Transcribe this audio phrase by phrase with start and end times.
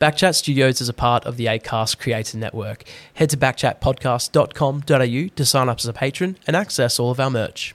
[0.00, 2.84] Backchat Studios is a part of the ACAST Creator Network.
[3.14, 7.74] Head to backchatpodcast.com.au to sign up as a patron and access all of our merch.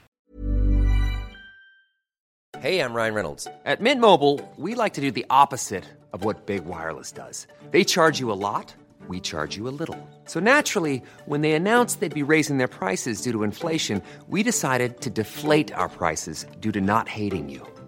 [2.60, 3.46] Hey, I'm Ryan Reynolds.
[3.66, 5.84] At Mint Mobile, we like to do the opposite
[6.14, 7.46] of what Big Wireless does.
[7.72, 8.74] They charge you a lot,
[9.06, 9.98] we charge you a little.
[10.24, 15.02] So naturally, when they announced they'd be raising their prices due to inflation, we decided
[15.02, 17.66] to deflate our prices due to not hating you.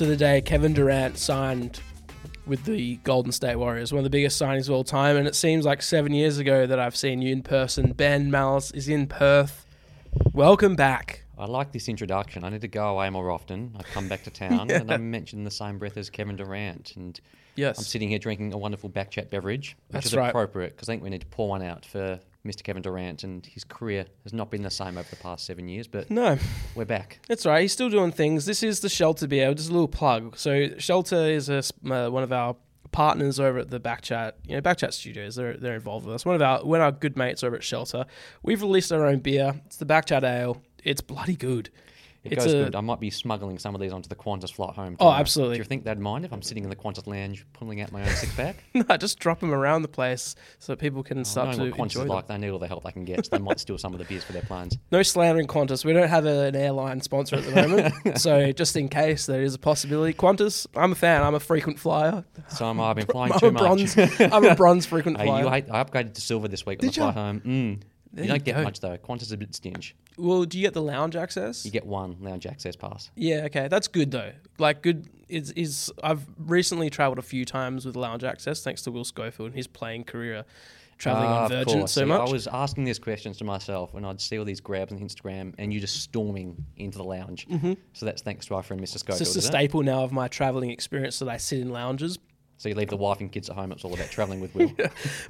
[0.00, 1.78] to the day, Kevin Durant signed
[2.46, 5.18] with the Golden State Warriors, one of the biggest signings of all time.
[5.18, 7.92] And it seems like seven years ago that I've seen you in person.
[7.92, 9.66] Ben Malice is in Perth.
[10.32, 11.24] Welcome back.
[11.36, 12.44] I like this introduction.
[12.44, 13.76] I need to go away more often.
[13.78, 16.96] I come back to town and I'm mentioned in the same breath as Kevin Durant.
[16.96, 17.20] And
[17.56, 17.76] Yes.
[17.76, 20.30] I'm sitting here drinking a wonderful backchat beverage, which That's is right.
[20.30, 22.62] appropriate because I think we need to pour one out for Mr.
[22.62, 23.22] Kevin Durant.
[23.24, 26.38] And his career has not been the same over the past seven years, but No,
[26.74, 27.20] we're back.
[27.28, 27.62] that's right.
[27.62, 28.46] He's still doing things.
[28.46, 29.52] This is the Shelter Beer.
[29.54, 30.36] Just a little plug.
[30.36, 31.58] So Shelter is a,
[31.90, 32.56] uh, one of our
[32.92, 35.36] partners over at the Backchat, you know, Backchat Studios.
[35.36, 36.24] They're they're involved with us.
[36.26, 38.04] One of our one of our good mates over at Shelter.
[38.42, 39.60] We've released our own beer.
[39.66, 40.60] It's the Backchat Ale.
[40.82, 41.70] It's bloody good.
[42.22, 42.74] It it's goes a, good.
[42.76, 44.94] I might be smuggling some of these onto the Qantas flight home.
[45.00, 45.56] Oh, absolutely.
[45.56, 48.02] Do you think they'd mind if I'm sitting in the Qantas lounge pulling out my
[48.02, 48.62] own six pack?
[48.74, 51.78] No, just drop them around the place so people can I start to what Qantas
[51.82, 52.08] enjoy them.
[52.08, 52.26] like.
[52.26, 53.24] They need all the help they can get.
[53.24, 54.76] So they might steal some of the beers for their planes.
[54.92, 55.84] No slandering Qantas.
[55.84, 59.42] We don't have a- an airline sponsor at the moment, so just in case there
[59.42, 60.66] is a possibility, Qantas.
[60.76, 61.22] I'm a fan.
[61.22, 62.24] I'm a frequent flyer.
[62.48, 62.90] So am I.
[62.90, 63.62] I've been flying I'm too much.
[63.62, 63.96] bronze.
[64.20, 65.48] I'm a bronze frequent Hey, flyer.
[65.48, 67.40] hate, I upgraded to silver this week on Did the flight home.
[67.40, 67.80] Mm.
[68.12, 68.62] There You don't get go.
[68.64, 68.96] much though.
[68.98, 69.94] Qantas is a bit stingy.
[70.18, 71.64] well, do you get the lounge access?
[71.64, 73.10] You get one lounge access pass.
[73.14, 74.32] Yeah, okay, that's good though.
[74.58, 78.90] Like, good is is I've recently travelled a few times with lounge access thanks to
[78.90, 80.44] Will Schofield and his playing career,
[80.98, 82.28] travelling Ah, on Virgin so See, much.
[82.28, 85.54] I was asking these questions to myself when I'd see all these grabs on Instagram
[85.58, 87.46] and you just storming into the lounge.
[87.48, 87.74] Mm-hmm.
[87.92, 88.98] So that's thanks to our friend Mr.
[88.98, 89.20] Schofield.
[89.20, 89.48] it's just a is it?
[89.48, 92.18] staple now of my travelling experience that I sit in lounges.
[92.60, 93.72] So you leave the wife and kids at home.
[93.72, 94.70] It's all about traveling with Will.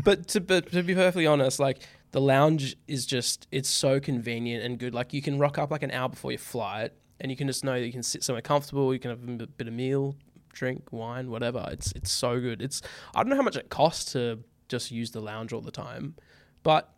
[0.03, 1.79] but to but to be perfectly honest, like
[2.11, 4.97] the lounge is just it's so convenient and good.
[4.97, 6.91] Like you can rock up like an hour before your flight,
[7.21, 8.93] and you can just know that you can sit somewhere comfortable.
[8.93, 10.17] You can have a bit of meal,
[10.53, 11.69] drink, wine, whatever.
[11.71, 12.61] It's it's so good.
[12.61, 12.83] It's
[13.15, 16.17] I don't know how much it costs to just use the lounge all the time,
[16.65, 16.93] but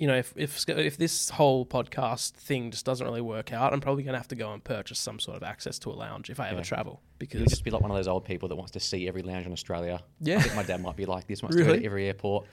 [0.00, 3.80] you know if if if this whole podcast thing just doesn't really work out, I'm
[3.80, 6.40] probably gonna have to go and purchase some sort of access to a lounge if
[6.40, 6.62] I ever Yeah.
[6.64, 9.20] travel You'll just be like one of those old people that wants to see every
[9.22, 10.02] lounge in Australia.
[10.20, 10.38] Yeah.
[10.38, 11.42] I think my dad might be like this.
[11.42, 12.46] Wants to go to every airport.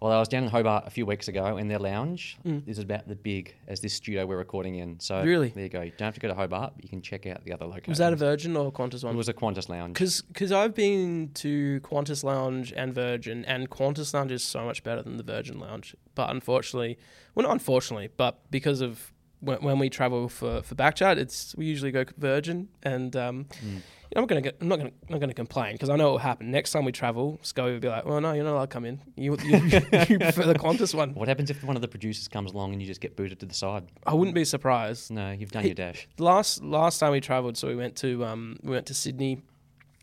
[0.00, 2.66] Well, I was down in Hobart a few weeks ago, in their lounge Mm.
[2.66, 4.98] is about the big as this studio we're recording in.
[4.98, 5.50] So Really?
[5.50, 5.82] there you go.
[5.82, 6.72] You don't have to go to Hobart.
[6.76, 7.88] But you can check out the other locations.
[7.88, 9.12] was that a Virgin or Qantas one?
[9.14, 9.98] It was a Qantas lounge.
[9.98, 15.02] Because I've been to Qantas Lounge and Virgin, and Qantas Lounge is so much better
[15.02, 15.94] than the Virgin Lounge.
[16.14, 16.96] But unfortunately,
[17.34, 21.66] well, not unfortunately, but because of when, when we travel for for backchat, it's we
[21.66, 23.80] usually go Virgin, and um, know,
[24.16, 26.18] I'm gonna get, I'm not gonna I'm not gonna complain because I know what will
[26.18, 27.38] happen next time we travel.
[27.42, 29.00] Scully will be like, "Well, no, you're not allowed to come in.
[29.16, 29.56] You you,
[30.08, 32.80] you prefer the Qantas one." What happens if one of the producers comes along and
[32.82, 33.84] you just get booted to the side?
[34.06, 35.10] I wouldn't be surprised.
[35.10, 36.08] No, you've done your dash.
[36.18, 39.42] last last time we travelled, so we went to um we went to Sydney,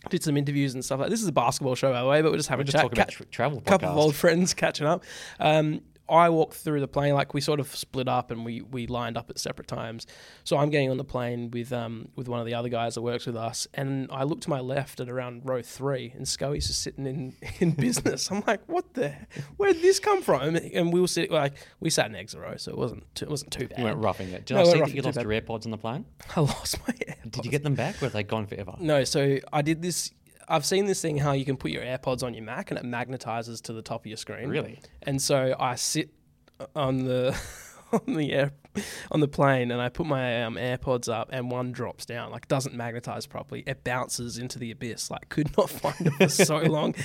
[0.10, 1.10] did some interviews and stuff like.
[1.10, 2.76] This is a basketball show, by the way, but we're just having We're a just
[2.78, 2.82] chat.
[2.84, 5.04] talking about Ca- tra- travel couple of old friends catching up.
[5.40, 8.88] Um, I walked through the plane like we sort of split up and we, we
[8.88, 10.06] lined up at separate times.
[10.44, 13.02] So I'm getting on the plane with um with one of the other guys that
[13.02, 16.68] works with us, and I look to my left at around row three, and Scully's
[16.68, 18.32] just sitting in in business.
[18.32, 19.14] I'm like, what the?
[19.58, 20.56] Where did this come from?
[20.56, 23.32] And we were sitting like we sat in exit row, so it wasn't too, it
[23.32, 23.80] wasn't too bad.
[23.80, 24.46] You went roughing it.
[24.46, 26.06] Did No, I see that you lost your AirPods on the plane?
[26.36, 27.32] I lost my AirPods.
[27.32, 28.76] Did you get them back, or are they gone forever?
[28.80, 30.12] No, so I did this.
[30.48, 32.86] I've seen this thing how you can put your AirPods on your Mac and it
[32.86, 34.50] magnetizes to the top of your screen.
[34.50, 34.80] Really?
[35.04, 36.10] And so I sit
[36.76, 37.38] on the
[37.92, 38.54] on the air
[39.12, 42.48] on the plane and I put my um, AirPods up and one drops down, like
[42.48, 43.64] doesn't magnetize properly.
[43.66, 45.12] It bounces into the abyss.
[45.12, 46.96] Like could not find it for so long,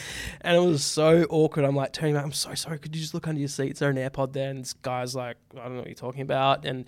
[0.40, 1.64] and it was so awkward.
[1.64, 2.24] I'm like turning back.
[2.24, 2.78] I'm so sorry.
[2.78, 3.72] Could you just look under your seat?
[3.72, 4.50] Is there an AirPod there?
[4.50, 6.64] And this guy's like, I don't know what you're talking about.
[6.64, 6.84] And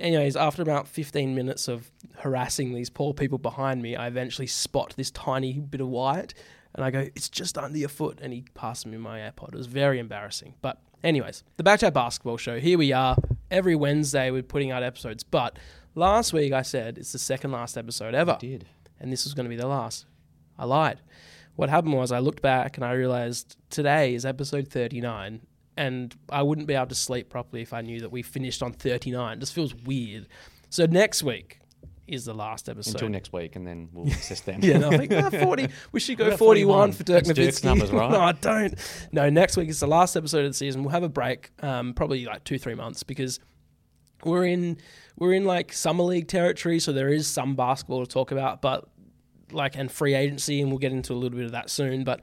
[0.00, 4.94] anyways, after about 15 minutes of harassing these poor people behind me, I eventually spot
[4.96, 6.34] this tiny bit of white.
[6.74, 8.20] And I go, it's just under your foot.
[8.22, 9.48] And he passed me my AirPod.
[9.48, 10.54] It was very embarrassing.
[10.60, 12.58] But, anyways, the Backchat Basketball Show.
[12.60, 13.16] Here we are.
[13.50, 15.24] Every Wednesday, we're putting out episodes.
[15.24, 15.58] But
[15.94, 18.36] last week, I said it's the second last episode ever.
[18.38, 18.66] Did.
[19.00, 20.06] And this was going to be the last.
[20.58, 21.00] I lied.
[21.54, 25.40] what happened was I looked back and I realized today is episode 39
[25.76, 28.72] and I wouldn't be able to sleep properly if I knew that we finished on
[28.72, 29.36] 39.
[29.36, 30.26] It just feels weird.
[30.68, 31.60] So next week
[32.08, 32.94] is the last episode.
[32.94, 34.60] Until next week, and then we'll assess them.
[34.62, 35.68] Yeah, no, I think ah, 40.
[35.92, 36.92] We should go 41 41?
[36.92, 37.64] for Dirk That's Nowitzki.
[37.64, 38.10] numbers, right?
[38.12, 38.74] no, I don't.
[39.12, 40.82] No, next week is the last episode of the season.
[40.82, 43.40] We'll have a break, um, probably like two, three months because
[44.24, 44.78] we're in
[45.16, 48.88] we're in like summer league territory, so there is some basketball to talk about, but
[49.52, 52.04] like and free agency, and we'll get into a little bit of that soon.
[52.04, 52.20] But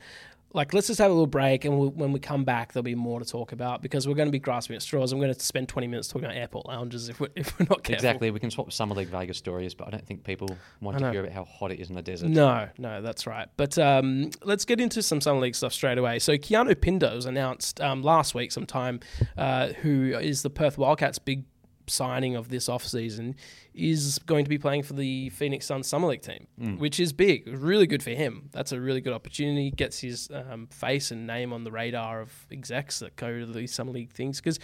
[0.53, 2.95] like, let's just have a little break, and we'll, when we come back, there'll be
[2.95, 5.11] more to talk about because we're going to be grasping at straws.
[5.11, 7.83] I'm going to spend 20 minutes talking about airport lounges if we're, if we're not
[7.83, 7.95] careful.
[7.95, 8.31] Exactly.
[8.31, 11.21] We can swap Summer League Vegas stories, but I don't think people want to hear
[11.21, 12.29] about how hot it is in the desert.
[12.29, 13.47] No, no, that's right.
[13.57, 16.19] But um, let's get into some Summer League stuff straight away.
[16.19, 19.01] So Keanu Pinder was announced um, last week sometime,
[19.37, 21.43] uh, who is the Perth Wildcats' big
[21.87, 23.35] signing of this offseason,
[23.73, 26.47] is going to be playing for the Phoenix Suns Summer League team,
[26.77, 27.47] which is big.
[27.47, 28.49] Really good for him.
[28.51, 29.71] That's a really good opportunity.
[29.71, 33.73] Gets his um, face and name on the radar of execs that go to these
[33.73, 34.59] Summer League things because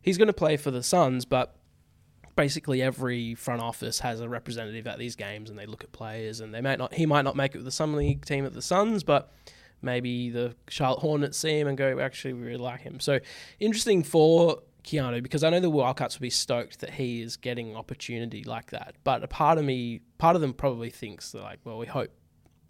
[0.00, 1.56] he's going to play for the Suns, but
[2.36, 6.40] basically every front office has a representative at these games and they look at players
[6.40, 8.54] and they might not he might not make it with the summer league team at
[8.54, 9.30] the Suns but
[9.82, 13.18] maybe the Charlotte Hornets see him and go actually we really like him so
[13.60, 17.76] interesting for Keanu because I know the Wildcats will be stoked that he is getting
[17.76, 21.60] opportunity like that but a part of me part of them probably thinks they're like
[21.64, 22.10] well we hope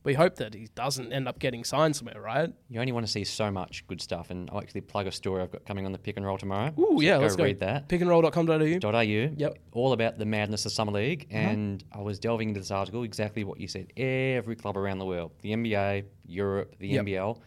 [0.05, 3.13] we hope that he doesn't end up getting signed somewhere right You only want to
[3.13, 5.93] see so much good stuff, and I'll actually plug a story I've got coming on
[5.93, 6.73] the pick and roll tomorrow.
[6.77, 7.89] Ooh So yeah go let's go read that.
[7.89, 9.01] pickandroll.com.au .au.
[9.01, 9.59] Yep.
[9.71, 11.39] All about the madness of summer league, uh-huh.
[11.39, 13.93] and I was delving into this article exactly what you said.
[13.97, 17.07] Every club around the world, the NBA, Europe, the Yep.
[17.07, 17.39] NBL,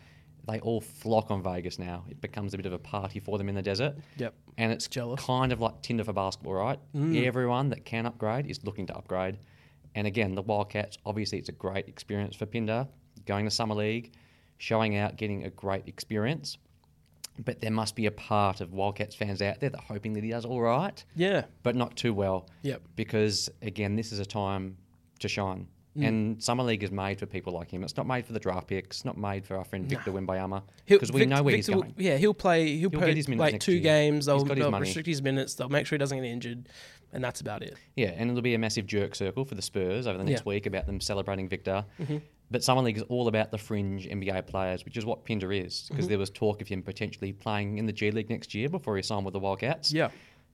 [0.47, 2.05] they all flock on Vegas now.
[2.09, 3.95] It becomes a bit of a party for them in the desert.
[4.17, 4.33] Yep.
[4.57, 5.21] And it's Jealous.
[5.21, 5.25] Mm.
[5.25, 6.79] kind of like Tinder for basketball, right?
[6.95, 9.37] Everyone that can upgrade is looking to upgrade.
[9.95, 12.87] And again, the Wildcats, obviously, it's a great experience for Pinder
[13.25, 14.13] going to Summer League,
[14.57, 16.57] showing out, getting a great experience.
[17.43, 20.23] But there must be a part of Wildcats fans out there that are hoping that
[20.23, 22.47] he does all right yeah but not too well.
[22.61, 22.81] Yep.
[22.95, 24.77] Because again, this is a time
[25.19, 25.67] to shine.
[25.97, 26.07] Mm.
[26.07, 27.83] And Summer League is made for people like him.
[27.83, 28.97] It's not made for the draft picks.
[28.97, 30.61] It's not made for our friend Victor Wembanyama.
[30.85, 31.93] Because we Vic- know where Victor he's will- going.
[31.97, 32.67] Yeah, he'll play.
[32.77, 33.81] He'll, He'll play get his minutes like two year.
[33.81, 34.25] games.
[34.25, 34.81] They'll, they'll money.
[34.83, 35.53] restrict his minutes.
[35.55, 36.67] They'll make sure he doesn't get injured,
[37.13, 37.75] and that's about it.
[37.95, 40.39] Yeah, and it'll be a massive jerk circle for the Spurs over the next Yeah.
[40.41, 40.49] Mm-hmm.
[40.49, 41.85] week about them celebrating Victor.
[42.51, 45.73] But Summer League is all about the fringe NBA players, which is what Pinder is.
[45.85, 45.93] Mm-hmm.
[45.95, 48.95] Because there was talk of him potentially playing in the G League next year before
[48.97, 49.91] he signed with the Wildcats.
[49.91, 50.09] Yeah.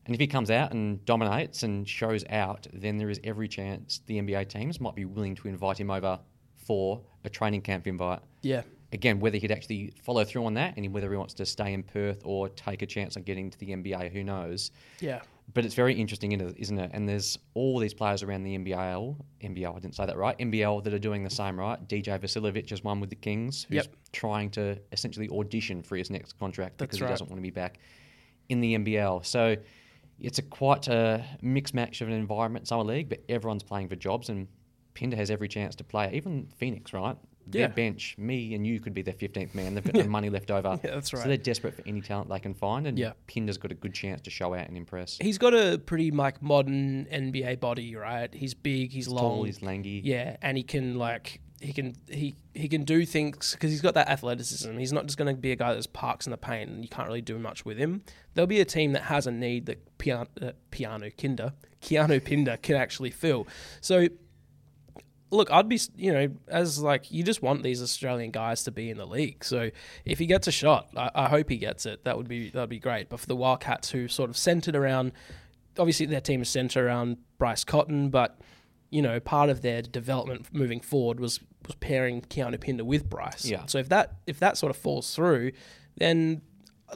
[0.05, 4.01] And if he comes out and dominates and shows out, then there is every chance
[4.07, 6.19] the NBA teams might be willing to invite him over
[6.55, 8.19] for a training camp invite.
[8.41, 8.63] Yeah,
[8.93, 11.81] Again, whether he'd actually follow through on that and whether he wants to stay in
[11.81, 14.71] Perth or take a chance on getting to the NBA, who knows?
[14.99, 15.21] yeah,
[15.53, 16.91] But it's very interesting, isn't it?
[16.93, 20.83] And there's all these players around the NBL, NBL, I didn't say that right, NBL
[20.83, 21.79] that are doing the same, right?
[21.87, 23.95] DJ Vasiljevic is one with the Kings who's Yep.
[24.11, 27.49] trying to essentially audition for his next contract That's because he doesn't want to be
[27.49, 27.79] back
[28.49, 29.23] in the NBL.
[29.25, 29.55] So
[30.21, 33.95] it's a quite a mixed match of an environment, summer league, but everyone's playing for
[33.95, 34.47] jobs and
[34.93, 36.11] Pinder has every chance to play.
[36.13, 37.15] Even Phoenix, right?
[37.47, 37.67] Their Yeah.
[37.69, 39.73] bench, me and you could be their 15th man.
[39.73, 40.79] They've got no money left over.
[40.83, 41.23] Yeah, that's right.
[41.23, 43.13] So they're desperate for any talent they can find, and Yeah.
[43.27, 45.17] Pinder's got a good chance to show out and impress.
[45.21, 48.31] he's got a pretty like modern NBA body, right?
[48.33, 50.01] He's big, he's, long, tall, he's lanky.
[50.03, 53.93] Yeah, and he can like he can he he can do things because he's got
[53.93, 54.77] that athleticism.
[54.77, 56.89] He's not just going to be a guy that parks in the paint and you
[56.89, 58.03] can't really do much with him.
[58.33, 62.57] There'll be a team that has a need that Piano, uh, Piano Kinder, Keanu Pinder
[62.57, 63.47] can actually fill.
[63.79, 64.07] So
[65.29, 68.89] look, I'd be, you know, as like you just want these Australian guys to be
[68.89, 69.43] in the league.
[69.43, 69.71] So
[70.05, 72.03] if he gets a shot, I, I hope he gets it.
[72.03, 73.09] That would be that would be great.
[73.09, 75.13] But for the Wildcats, who sort of centered around,
[75.77, 78.39] obviously their team is centered around Bryce Cotton, but
[78.91, 83.45] you know, part of their development moving forward was was pairing Keanu Pinder with Bryce.
[83.45, 83.65] Yeah.
[83.65, 85.51] So if that if that sort of falls through,
[85.97, 86.41] then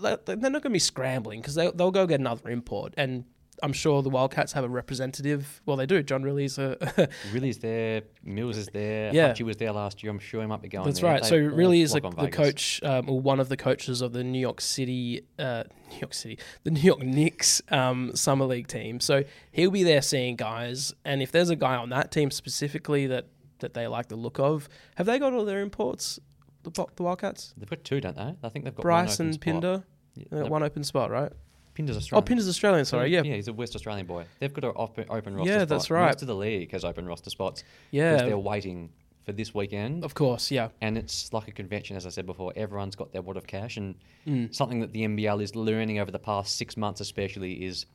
[0.02, 3.26] they- they're not going to be scrambling because they, they'll go get another import and.
[3.64, 5.62] I'm sure the Wildcats have a representative.
[5.66, 6.04] Well, they do.
[6.04, 9.30] John Rillie's a Rillie's there, Mills is there, Yeah.
[9.34, 10.12] Hutchie was there last year.
[10.12, 11.12] I'm sure he might be going That's there.
[11.12, 11.22] right.
[11.24, 12.36] They So all really is the, on the Vegas.
[12.36, 16.14] coach um, or one of the coaches of the New York City, uh, New York
[16.14, 19.00] City, the New York Knicks um, summer league team.
[19.00, 23.08] So he'll be there seeing guys, and if there's a guy on that team specifically
[23.08, 23.28] that
[23.60, 26.20] that they like the look of, have they got all their imports?
[26.64, 28.36] The, the Wildcats, They've got two, don't they?
[28.44, 29.42] I think they've got Bryce and spot.
[29.46, 29.84] Pinder.
[30.16, 31.32] Yeah, They got no, one open spot, right?
[31.76, 32.18] Pinder's Australian.
[32.18, 32.26] Oh, Australian.
[32.26, 32.86] Pinder's Australian.
[32.86, 34.26] Sorry, yeah, yeah, he's a West Australian boy.
[34.40, 35.70] They've got an open, open roster Yeah, spot.
[35.70, 36.06] that's right.
[36.08, 37.64] Most of the league has open roster spots.
[37.92, 38.14] Yeah.
[38.14, 38.90] because they're waiting
[39.26, 40.04] for this weekend.
[40.04, 40.70] of course, yeah.
[40.82, 42.54] and it's like a convention, as I said before.
[42.56, 43.96] Everyone's got their wad of cash, and
[44.28, 44.54] Mm.
[44.54, 47.86] something that the NBL is learning over the past six months, especially, is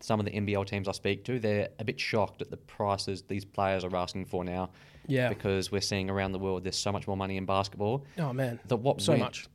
[0.00, 3.22] some of the NBL teams I speak to, they're a bit shocked at the prices
[3.22, 4.70] these players are asking for now.
[5.06, 5.28] Yeah.
[5.28, 8.04] Because we're seeing around the world there's so much more money in basketball.
[8.18, 9.46] Oh man, The what so went- much.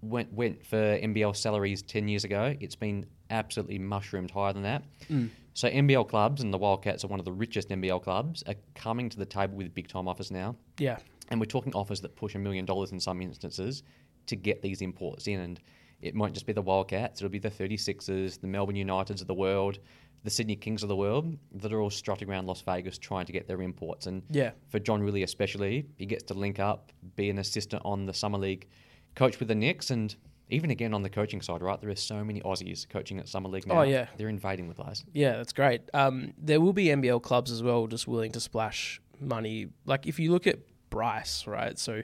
[0.00, 4.84] Went went for NBL salaries ten years ago, it's been absolutely mushroomed higher than that.
[5.10, 5.30] Mm.
[5.54, 9.08] So NBL clubs and the Wildcats are one of the richest NBL clubs are coming
[9.10, 10.98] to the table with big time offers now, Yeah,
[11.30, 13.82] and we're talking offers that push a million dollars in some instances
[14.26, 15.40] to get these imports in.
[15.40, 15.60] And
[16.00, 19.34] it won't just be the Wildcats; it'll be the 36ers, the Melbourne Uniteds of the
[19.34, 19.80] world,
[20.22, 23.32] the Sydney Kings of the world that are all strutting around Las Vegas trying to
[23.32, 24.06] get their imports.
[24.06, 24.52] And Yeah.
[24.68, 28.38] for John Rillie especially, he gets to link up, be an assistant on the summer
[28.38, 28.68] league,
[29.14, 30.14] coach with the Knicks, and
[30.50, 31.80] even again on the coaching side, right?
[31.80, 33.80] There are so many Aussies coaching at summer league now.
[33.80, 34.06] Oh, yeah.
[34.16, 35.04] they're invading the place.
[35.12, 35.82] yeah, that's great.
[35.92, 39.68] Um, there will be NBL clubs as well, just willing to splash money.
[39.84, 40.58] Like if you look at
[40.90, 41.78] Bryce, right?
[41.78, 42.02] So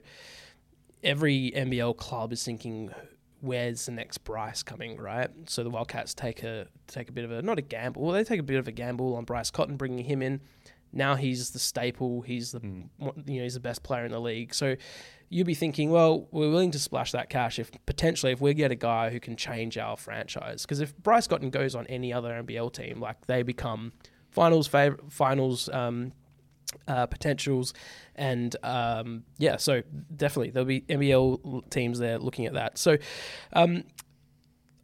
[1.02, 2.90] every NBL club is thinking,
[3.40, 5.30] where's the next Bryce coming, right?
[5.46, 8.02] So the Wildcats take a take a bit of a not a gamble.
[8.02, 10.40] Well, they take a bit of a gamble on Bryce Cotton, bringing him in.
[10.94, 12.22] Now he's the staple.
[12.22, 12.60] He's the
[12.98, 14.54] one- you know he's the best player in the league.
[14.54, 14.76] So
[15.28, 18.70] you'd be thinking, well, we're willing to splash that cash if potentially if we get
[18.70, 20.62] a guy who can change our franchise.
[20.62, 23.92] Because if Bryce Cotton goes on any other NBL team, like they become
[24.30, 26.12] finals fav- finals um,
[26.88, 27.74] uh, potentials,
[28.14, 29.82] and um, yeah, so
[30.14, 32.78] definitely there'll be NBL teams there looking at that.
[32.78, 32.96] So.
[33.52, 33.84] Um,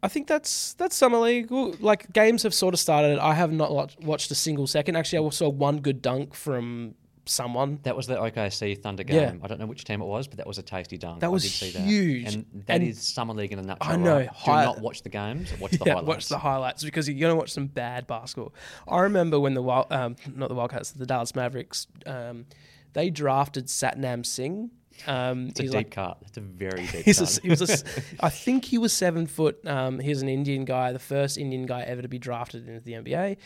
[0.03, 1.51] I think that's that's summer league.
[1.51, 3.19] Like games have sort of started.
[3.19, 4.95] I have not watched, a single second.
[4.95, 6.95] Actually, I saw one good dunk from
[7.27, 7.79] someone.
[7.83, 9.29] That was the OKC Thunder Yeah.
[9.29, 9.41] game.
[9.43, 11.19] I don't know which team it was, but that was a tasty dunk.
[11.19, 12.25] That I was did see huge.
[12.25, 12.33] that.
[12.33, 13.93] and that is summer league in a nutshell.
[13.93, 14.27] I know, Right?
[14.29, 15.51] hi- Do not watch the games.
[15.59, 16.07] Watch the yeah, highlights.
[16.07, 18.55] watch the highlights because you're gonna watch some bad basketball.
[18.87, 22.47] I remember when the Wild, um, not the Wildcats, the Dallas Mavericks, um,
[22.93, 24.71] they drafted Satnam Singh.
[25.07, 26.17] Um, It's a deep like cut.
[26.27, 27.37] It's a very deep He's cut.
[27.37, 27.77] a, he was a
[28.19, 29.65] I think he was seven foot.
[29.67, 32.81] Um, he was an Indian guy, the first Indian guy ever to be drafted into
[32.81, 33.37] the NBA,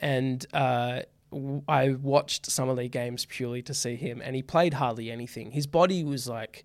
[0.00, 1.00] and uh,
[1.32, 5.50] w- I watched summer league games purely to see him, and he played hardly anything.
[5.52, 6.64] His body was like.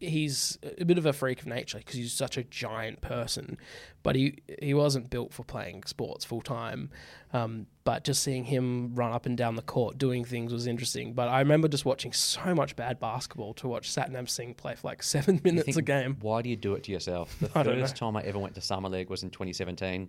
[0.00, 3.58] He's a bit of a freak of nature because he's such a giant person,
[4.02, 6.90] but he he wasn't built for playing sports full time.
[7.32, 11.12] Um, but just seeing him run up and down the court doing things was interesting.
[11.12, 14.88] But I remember just watching so much bad basketball to watch Satnam Singh play for
[14.88, 16.16] like seven minutes think, a game.
[16.20, 17.36] Why do you do it to yourself?
[17.40, 20.08] The first time I ever went to summer league was in 2017,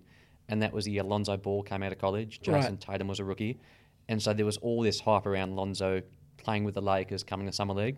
[0.50, 2.39] and that was the year Lonzo Ball came out of college.
[2.41, 2.82] Jason Right.
[2.82, 3.60] Tatum was a rookie,
[4.08, 6.01] and so there was all this hype around Lonzo
[6.38, 7.98] playing with the Lakers coming to summer league,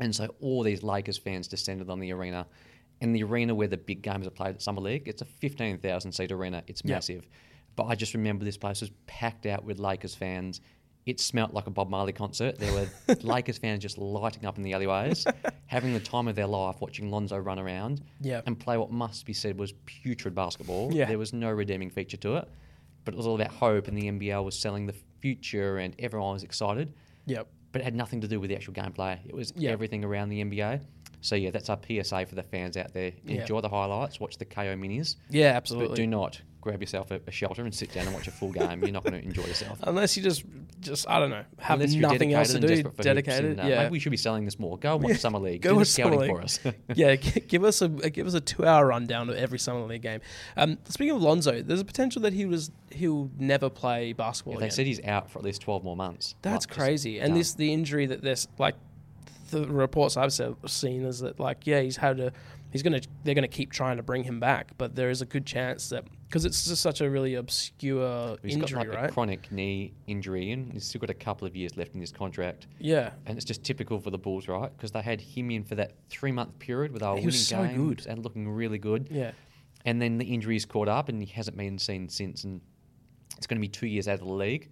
[0.00, 2.46] and so all these Lakers fans descended on the arena.
[3.00, 6.12] In the arena where the big games are played at summer league, it's a 15,000
[6.12, 6.62] seat arena.
[6.66, 6.96] It's Yep.
[6.96, 7.28] massive,
[7.76, 10.60] but I just remember this place was packed out with Lakers fans.
[11.06, 12.58] It smelt like a Bob Marley concert.
[12.58, 15.24] There were Lakers fans just lighting up in the alleyways,
[15.66, 18.42] having the time of their life watching Lonzo run around Yeah.
[18.44, 20.92] and play what must be said was putrid basketball.
[20.92, 21.06] Yeah.
[21.06, 22.48] There was no redeeming feature to it,
[23.06, 26.34] but it was all about hope, and the NBL was selling the future, and everyone
[26.34, 26.92] was excited.
[27.24, 27.48] Yep.
[27.72, 29.18] But it had nothing to do with the actual gameplay.
[29.26, 29.70] It was Yeah.
[29.70, 30.80] everything around the NBA.
[31.20, 33.12] So yeah, that's our PSA for the fans out there.
[33.24, 33.42] Yeah.
[33.42, 35.96] Enjoy the highlights, watch the KO minis, Yeah, but absolutely.
[35.96, 38.82] do not grab yourself a, a shelter and sit down and watch a full game.
[38.82, 39.78] You're not going to enjoy yourself.
[39.84, 40.44] Unless you just,
[40.80, 42.66] just I don't know, have Unless nothing else to do.
[42.68, 43.82] desperate for hoops Dedicated, and, uh, yeah.
[43.84, 44.78] Maybe we should be selling this more.
[44.78, 45.62] Go watch Summer League.
[45.62, 46.30] Go do watch Summer League.
[46.30, 46.58] for us.
[46.94, 50.20] yeah, give us a give us a two hour rundown of every summer league game.
[50.56, 54.54] Um, speaking of Lonzo, there's a potential that he was he'll never play basketball.
[54.54, 54.70] they again.
[54.70, 56.34] said he's out for at least 12 more months.
[56.42, 57.18] That's Like, crazy.
[57.20, 57.38] And done.
[57.38, 58.74] this the injury that there's like
[59.50, 62.32] the reports I've seen is that like yeah he's had a
[62.70, 65.44] he's gonna they're gonna keep trying to bring him back, but there is a good
[65.46, 69.10] chance that because it's just such a really obscure He's injury, got like right?
[69.10, 72.12] a chronic knee injury and he's still got a couple of years left in his
[72.12, 72.68] contract.
[72.78, 74.70] yeah, And it's just typical for the Bulls, right?
[74.76, 77.26] Because they had him in for that three month period where they were He winning
[77.26, 78.06] was so games good.
[78.06, 79.08] and looking really good.
[79.10, 79.32] yeah,
[79.84, 82.44] And then the injuries caught up and he hasn't been seen since.
[82.44, 82.60] And
[83.36, 84.70] it's going to be two years out of the league.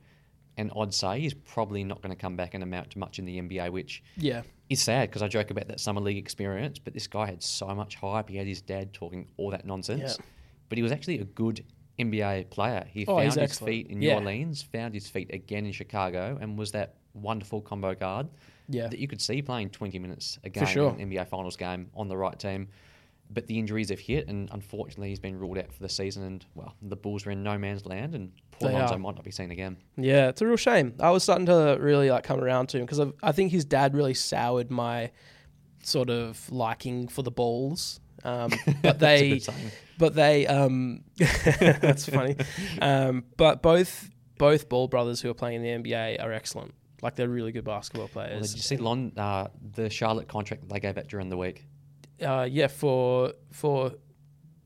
[0.56, 3.24] And I'd say he's probably not going to come back and amount to much in
[3.24, 6.78] the NBA, which yeah, is sad because I joke about that summer league experience.
[6.78, 8.28] But this guy had so much hype.
[8.28, 10.16] He had his dad talking all that nonsense.
[10.18, 10.24] Yeah.
[10.68, 11.64] But he was actually a good
[11.98, 12.86] NBA player.
[12.90, 13.72] He Oh, found his excellent.
[13.74, 14.14] feet in Yeah.
[14.14, 18.28] New Orleans, found his feet again in Chicago, and was that wonderful combo guard
[18.68, 18.86] Yeah.
[18.88, 20.90] that you could see playing 20 minutes a game sure.
[20.90, 22.68] in an NBA Finals game on the right team.
[23.30, 26.22] But the injuries have hit, and unfortunately, he's been ruled out for the season.
[26.22, 29.30] And well, the Bulls are in no man's land, and poor Lonzo might not be
[29.32, 29.76] seen again.
[29.98, 30.94] Yeah, it's a real shame.
[30.98, 33.94] I was starting to really like come around to him because I think his dad
[33.94, 35.10] really soured my
[35.82, 38.00] sort of liking for the Bulls.
[38.24, 38.50] Um,
[38.82, 39.40] but That's a they.
[39.98, 42.36] But they, um, that's funny.
[42.80, 46.72] Um, but both both Ball brothers who are playing in the NBA are excellent.
[47.02, 48.50] Like they're really good basketball Well, players.
[48.50, 51.66] did you see Lon, uh, the Charlotte contract that they gave out during the week?
[52.24, 53.92] uh, yeah, for for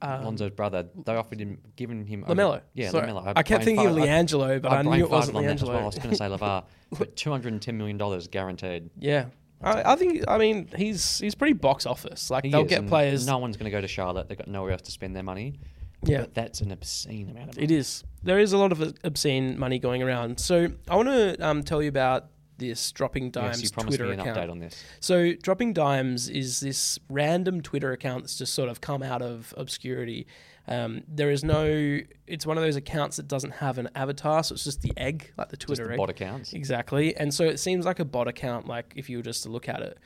[0.02, 0.86] Lonzo's brother.
[1.06, 2.60] They offered him, given him over- Lamelo.
[2.74, 3.06] yeah, Sorry.
[3.08, 3.32] Lamelo.
[3.36, 5.62] I kept brain thinking of LiAngelo, but I, brain knew it wasn't farted on that
[5.62, 5.78] as well.
[5.78, 6.64] I was going to say Lavar,
[6.98, 8.90] but two hundred and ten million dollars guaranteed.
[8.98, 9.26] yeah,
[9.62, 10.24] I, I think.
[10.28, 12.30] I mean, he's he's pretty box office.
[12.30, 13.26] Like He they'll is, get and players.
[13.26, 14.28] No one's going to go to Charlotte.
[14.28, 15.60] They've got nowhere else to spend their money.
[16.04, 16.22] Yeah.
[16.22, 17.64] but that's an obscene amount of money.
[17.64, 18.02] It is.
[18.24, 20.40] There is a lot of obscene money going around.
[20.40, 22.26] So I want to um, tell you about
[22.58, 24.38] this Dropping Dimes Yes, you promised Twitter me an account.
[24.38, 24.82] update on this.
[25.00, 29.54] So Dropping Dimes is this random Twitter account that's just sort of come out of
[29.56, 30.26] obscurity.
[30.68, 31.98] Um, there is no.
[32.26, 35.32] It's one of those accounts that doesn't have an avatar, so it's just the egg,
[35.36, 35.98] like the Twitter the egg.
[35.98, 36.52] bot accounts.
[36.52, 37.16] Exactly.
[37.16, 39.68] And so it seems like a bot account, like if you were just to look
[39.68, 39.98] at it.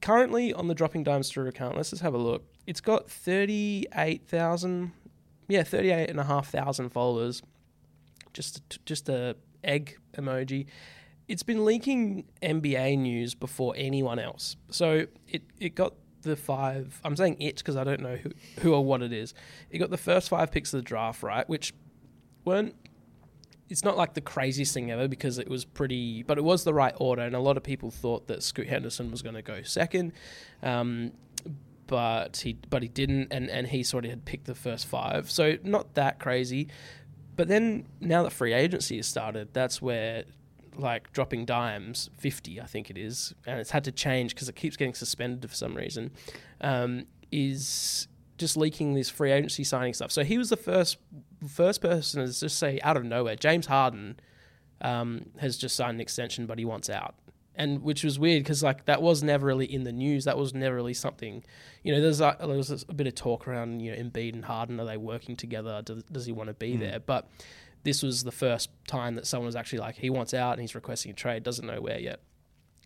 [0.00, 2.46] Currently on the Dropping Dimes Twitter account, let's just have a look.
[2.66, 4.92] It's got 38,000,
[5.48, 7.42] yeah, 38,500 followers.
[8.32, 10.66] Just, just a egg emoji.
[11.28, 14.56] It's been leaking NBA news before anyone else.
[14.70, 18.74] So it, it got the five, I'm saying it because I don't know who, who
[18.74, 19.34] or what it is.
[19.70, 21.48] It got the first five picks of the draft, right?
[21.48, 21.74] Which
[22.44, 22.74] weren't
[23.70, 26.74] it's not like the craziest thing ever because it was pretty, but it was the
[26.74, 29.62] right order, and a lot of people thought that Scoot Henderson was going to go
[29.62, 30.12] second,
[30.62, 31.12] um,
[31.86, 35.30] but he but he didn't, and and he sort of had picked the first five,
[35.30, 36.68] so not that crazy.
[37.36, 40.24] But then now that free agency has started, that's where
[40.80, 44.56] like dropping dimes 50 i think it is and it's had to change because it
[44.56, 46.10] keeps getting suspended for some reason
[46.60, 48.08] um, is
[48.40, 50.10] just leaking this free agency signing stuff.
[50.10, 50.96] So he was the first
[51.46, 54.18] first person to just say out of nowhere james harden
[54.82, 57.14] um, has just signed an extension but he wants out.
[57.54, 60.24] And which was weird because like that was never really in the news.
[60.24, 61.44] That was never really something
[61.82, 64.44] you know there's a, there was a bit of talk around you know Embiid and
[64.46, 65.82] Harden are they working together?
[65.84, 67.00] Does, does he want to be there?
[67.00, 67.28] But
[67.82, 70.74] this was the first time that someone was actually like he wants out and he's
[70.74, 72.20] requesting a trade doesn't know where yet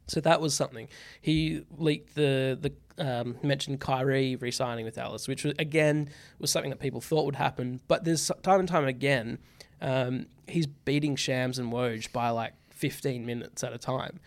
[0.07, 0.89] so that was something.
[1.21, 6.71] He leaked the the um, mentioned Kyrie re-signing with Dallas, which was, again was something
[6.71, 7.81] that people thought would happen.
[7.89, 9.39] But there's time and time again,
[9.81, 14.21] um, he's beating Shams and Woj by like 15 minutes at a time.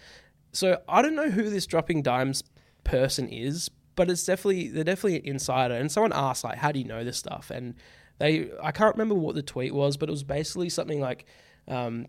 [0.52, 2.44] So I don't know who this dropping dimes
[2.84, 5.76] person is, but it's definitely they're definitely an insider.
[5.76, 7.76] And someone asked like, "How do you know this stuff?" And
[8.20, 11.26] they I can't remember what the tweet was, but it was basically something like.
[11.68, 12.08] Um,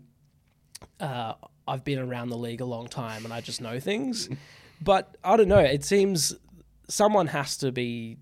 [0.99, 1.33] uh,
[1.67, 4.29] I've been around the league a long time and I just know things.
[4.81, 5.59] but I don't know.
[5.59, 6.33] It seems
[6.87, 8.17] someone has to be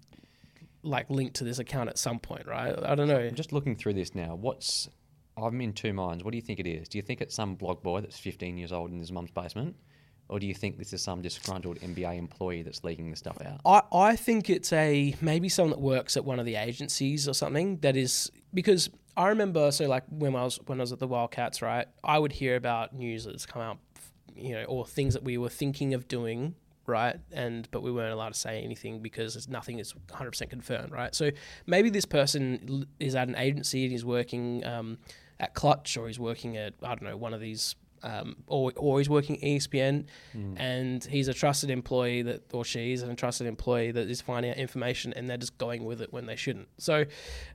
[0.83, 2.75] like linked to this account at some point, right?
[2.83, 3.19] I don't know.
[3.19, 4.35] I'm just looking through this now.
[4.35, 4.89] What's
[5.37, 6.23] I'm in two minds.
[6.23, 6.89] What do you think it is?
[6.89, 9.75] Do you think it's some blog boy that's 15 years old in his mum's basement,
[10.29, 13.61] or do you think this is some disgruntled NBA employee that's leaking this stuff out?
[13.65, 17.33] I, I think it's a maybe someone that works at one of the agencies or
[17.33, 20.99] something that is because I remember so like when I was when I was at
[20.99, 21.87] the Wildcats, right?
[22.03, 23.77] I would hear about news that's come out,
[24.35, 27.15] you know, or things that we were thinking of doing, right?
[27.31, 31.15] And but we weren't allowed to say anything because nothing is 100% confirmed, right?
[31.15, 31.31] So
[31.65, 34.97] maybe this person is at an agency and he's working um,
[35.39, 37.75] at Clutch or he's working at I don't know one of these
[38.07, 40.05] um, or, or he's working ESPN,
[40.57, 44.57] and he's a trusted employee that, or she's a trusted employee that is finding out
[44.57, 46.69] information, and they're just going with it when they shouldn't.
[46.77, 47.05] So,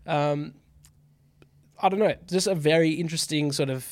[0.06, 0.54] um,
[1.80, 3.86] I don't know, just a very interesting sort of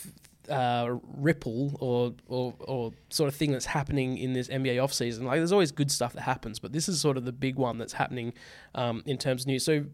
[0.51, 5.23] uh, ripple or, or or sort of thing that's happening in this NBA offseason.
[5.23, 7.79] Like, there's always good stuff that happens, but this is sort of the big one
[7.79, 8.35] that's happening
[8.75, 9.65] um, in terms of news.
[9.65, 9.85] So.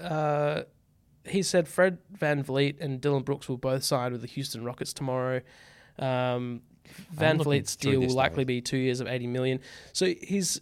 [0.00, 0.62] Uh,
[1.26, 5.42] he said Fred VanVleet and Dillon Brooks will both sign with the Houston Rockets tomorrow.
[5.98, 6.62] Um,
[7.14, 9.60] VanVleet's deal will likely be two years of eighty million.
[9.92, 10.60] So he's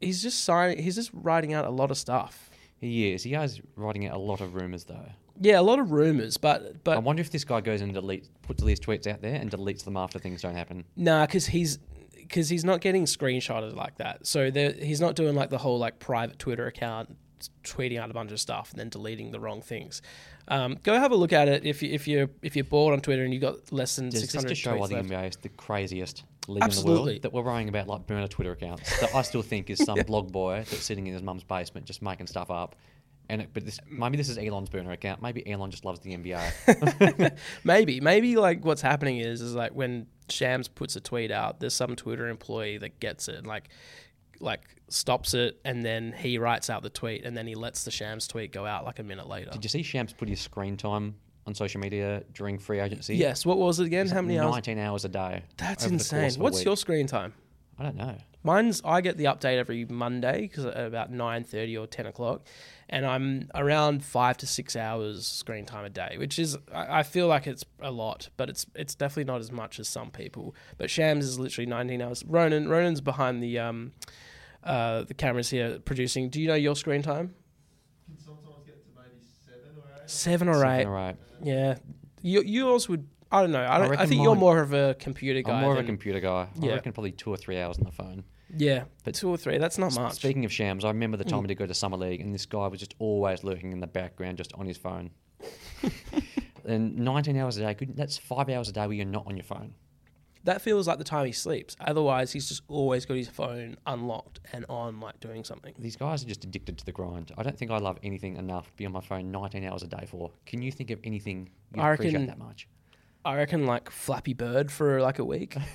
[0.00, 0.82] he's just signing.
[0.82, 2.50] He's just writing out a lot of stuff.
[2.78, 3.22] He is.
[3.22, 5.08] He is writing out a lot of rumors though.
[5.40, 8.28] Yeah, a lot of rumors, but but I wonder if this guy goes and deletes,
[8.42, 10.84] puts all these tweets out there and deletes them after things don't happen.
[10.96, 11.78] nah, because he's
[12.14, 14.26] because he's not getting screenshotted like that.
[14.26, 17.16] So he's not doing like the whole like private Twitter account
[17.64, 20.02] tweeting out a bunch of stuff and then deleting the wrong things.
[20.48, 23.00] Um, go have a look at it if you if you're if you're bored on
[23.00, 24.94] Twitter and you've got less than six this hundred just show why the.
[24.94, 28.52] NBA is the craziest league in the world that we're worrying about like burner Twitter
[28.52, 31.86] accounts that I still think is some blog boy that's sitting in his mum's basement
[31.86, 32.76] just making stuff up.
[33.28, 35.20] And it, but this maybe this is Elon's burner account.
[35.20, 37.36] Maybe Elon just loves the NBA.
[37.64, 41.74] Maybe, maybe like what's happening is is like when Shams puts a tweet out, there's
[41.74, 43.68] some Twitter employee that gets it, and like
[44.40, 47.90] like stops it, and then he writes out the tweet, and then he lets the
[47.90, 49.50] Shams tweet go out like a minute later.
[49.50, 53.16] Did you see Shams put his screen time on social media during free agency?
[53.16, 53.46] Yes.
[53.46, 54.08] What was it again?
[54.08, 54.52] How many hours?
[54.52, 55.42] 19 hours a day.
[55.56, 56.20] That's insane.
[56.22, 57.32] course of a What's your screen time?
[57.78, 58.16] I don't know.
[58.42, 62.42] Mine's I get the update every Monday because about nine thirty or ten o'clock,
[62.88, 67.02] and I'm around five to six hours screen time a day, which is I I
[67.02, 70.54] feel like it's a lot, but it's it's definitely not as much as some people.
[70.78, 72.24] But Shams is literally nineteen hours.
[72.24, 73.92] Ronan Ronan's behind the um
[74.66, 76.28] uh the cameras here producing.
[76.30, 77.34] Do you know your screen time?
[80.06, 80.86] Seven or Seven eight.
[80.86, 81.16] or eight.
[81.42, 81.76] Yeah,
[82.22, 83.08] you, yours would.
[83.32, 83.66] I don't know.
[83.68, 85.54] I, don't, I, reckon think you're more of a computer guy.
[85.56, 86.48] I'm more of a computer guy.
[86.60, 86.70] Yeah.
[86.70, 88.22] I reckon probably two or three hours on the phone.
[88.56, 89.58] Yeah, but two or three.
[89.58, 90.12] That's not much.
[90.14, 91.30] Speaking of shams, I remember the Mm.
[91.30, 93.80] time we did go to summer league, and this guy was just always lurking in
[93.80, 95.10] the background, just on his phone.
[96.64, 99.44] and 19 hours a day, that's five hours a day where you're not on your
[99.44, 99.74] phone.
[100.46, 101.76] That feels like the time he sleeps.
[101.80, 105.74] Otherwise, he's just always got his phone unlocked and on, like doing something.
[105.78, 107.30] These guys are just addicted to the grind.
[107.38, 109.86] I don't think I love anything enough to be on my phone 19 hours a
[109.86, 110.30] day for.
[110.46, 112.66] Can you think of anything you I appreciate reckon- that much?
[113.24, 115.56] I reckon like Flappy Bird for like a week.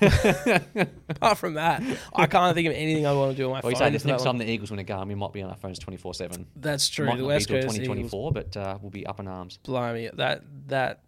[1.08, 1.82] Apart from that,
[2.14, 3.70] I can't think of anything I want to do on my Well, phone.
[3.72, 5.56] you say this next time the Eagles win a game, we might be on our
[5.56, 6.46] phones 24 7.
[6.56, 7.04] That's true.
[7.06, 9.28] Might the not West be till Coast Eagles, 2024, but uh, we'll be up in
[9.28, 9.58] arms.
[9.64, 11.02] blimey, that that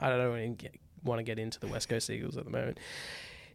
[0.00, 2.78] I don't even get, want to get into the West Coast Eagles at the moment.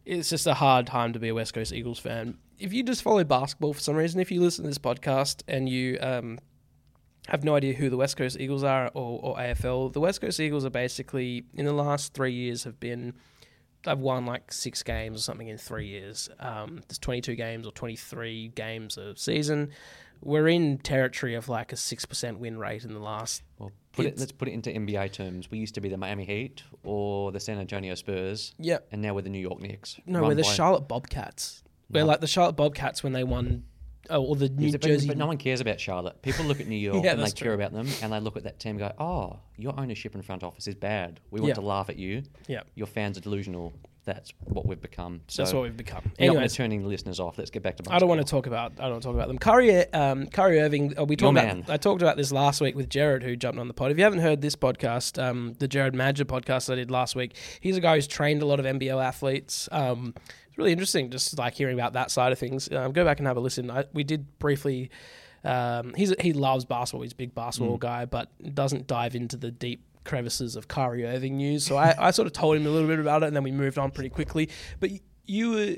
[0.04, 2.36] It's just a hard time to be a West Coast Eagles fan.
[2.58, 5.68] If you just follow basketball for some reason, if you listen to this podcast and
[5.68, 6.38] you um,
[7.28, 10.38] have no idea who the West Coast Eagles are or, or AFL, the West Coast
[10.40, 13.14] Eagles are basically in the last three years have been
[13.86, 16.28] I've won like six games or something in three years.
[16.40, 19.70] Um, there's 22 games or 23 games a season.
[20.22, 23.42] We're in territory of like a six percent win rate in the last.
[23.58, 25.50] Well, put it, let's put it into NBA terms.
[25.50, 28.88] We used to be the Miami Heat or the San Antonio Spurs, Yep.
[28.92, 29.98] and now we're the New York Knicks.
[30.06, 31.62] No, we're the Charlotte Bobcats.
[31.90, 33.64] We're like the Charlotte Bobcats when they won,
[34.10, 35.06] oh, or the New But- but- Jersey.
[35.08, 36.20] But no one cares about Charlotte.
[36.22, 38.36] People look at New York Yeah, and they that's care about them, and they look
[38.36, 41.20] at that team and go, "Oh, your ownership and front office is bad.
[41.30, 41.54] We want Yeah.
[41.54, 42.22] to laugh at you.
[42.48, 42.62] Yeah.
[42.74, 43.72] Your fans are delusional.
[44.04, 46.02] That's what we've become." So That's what we've become.
[46.04, 47.38] We're not going Anyways, to turning the listeners off.
[47.38, 47.84] Let's get back to.
[47.92, 48.72] I don't want to talk about.
[48.78, 49.38] I don't want to talk about them.
[49.38, 50.98] Kyrie, um, Kyrie Irving.
[50.98, 51.46] Uh, we talked about.
[51.46, 51.64] man.
[51.68, 53.90] I talked about this last week with Jared, who jumped on the pod.
[53.90, 57.34] If you haven't heard this podcast, um, the Jared Madger podcast I did last week,
[57.60, 59.68] he's a guy who's trained a lot of NBL athletes.
[59.72, 60.14] Um,
[60.48, 62.70] it's really interesting, just like hearing about that side of things.
[62.70, 63.70] Um, go back and have a listen.
[63.70, 64.90] I, we did briefly.
[65.44, 67.02] Um, he's he loves basketball.
[67.02, 67.34] He's a big Mm.
[67.34, 71.64] basketball guy, but doesn't dive into the deep crevices of Kyrie Irving news.
[71.66, 73.52] So I, I sort of told him a little bit about it, and then we
[73.52, 74.48] moved on pretty quickly.
[74.80, 74.90] But
[75.26, 75.74] you were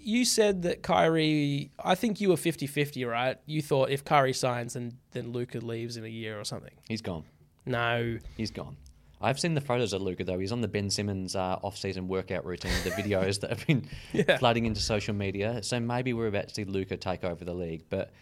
[0.00, 3.36] you said that Kyrie, I think you were 50-50, right?
[3.46, 6.72] You thought if Kyrie signs, then then Luka leaves in a year or something.
[6.88, 7.24] He's gone.
[7.66, 8.76] No, He's gone.
[9.20, 10.38] I've seen the photos of Luka though.
[10.38, 12.70] He's on the Ben Simmons uh, off-season workout routine.
[12.84, 14.38] The videos that have been Yeah.
[14.38, 15.60] flooding into social media.
[15.62, 17.82] So maybe we're about to see Luka take over the league.
[17.90, 18.12] But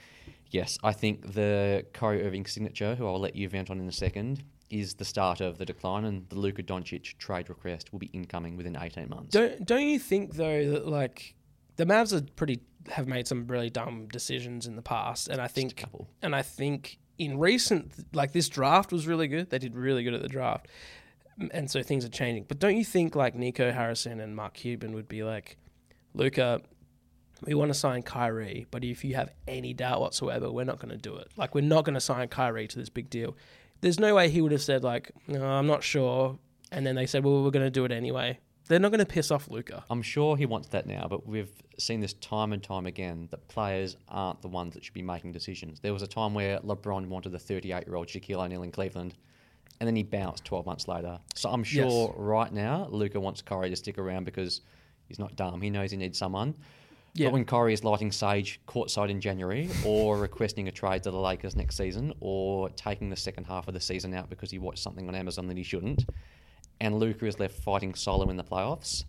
[0.51, 3.93] yes, I think the Kyrie Irving signature, who I'll let you vent on in a
[3.93, 8.11] second, is the start of the decline, and the Luka Doncic trade request will be
[8.13, 9.33] incoming within 18 months.
[9.33, 11.35] don't don't you think though that like
[11.77, 15.49] the Mavs are pretty have made some really dumb decisions in the past, and I
[15.49, 15.85] think
[16.23, 19.51] and I think in recent like this draft was really good.
[19.51, 20.69] They did really good at the draft,
[21.51, 22.45] and so things are changing.
[22.49, 25.57] But don't you think like Nico Harrison and Mark Cuban would be like,
[26.15, 26.61] Luka,
[27.43, 30.91] we want to sign Kyrie, but if you have any doubt whatsoever, we're not going
[30.91, 31.29] to do it.
[31.37, 33.37] Like we're not going to sign Kyrie to this big deal.
[33.81, 36.39] There's no way he would have said like, no, I'm not sure,
[36.73, 38.39] and then they said, well, we're going to do it anyway.
[38.69, 39.85] They're not going to piss off Luka.
[39.91, 43.47] I'm sure he wants that now, but we've seen this time and time again that
[43.47, 45.79] players aren't the ones that should be making decisions.
[45.79, 49.15] There was a time where LeBron wanted the 38 year old Shaquille O'Neal in Cleveland,
[49.79, 51.21] and then he bounced 12 months later.
[51.35, 54.63] So I'm sure right now Luka wants Kyrie to stick around because
[55.07, 55.61] he's not dumb.
[55.61, 56.55] He knows he needs someone.
[57.17, 57.29] Yeah.
[57.29, 61.19] But when Kyrie is lighting sage courtside in January, or requesting a trade to the
[61.19, 64.81] Lakers next season, or taking the second half of the season out because he watched
[64.83, 66.05] something on Amazon that he shouldn't,
[66.81, 69.05] and Luka is left fighting solo in the playoffs,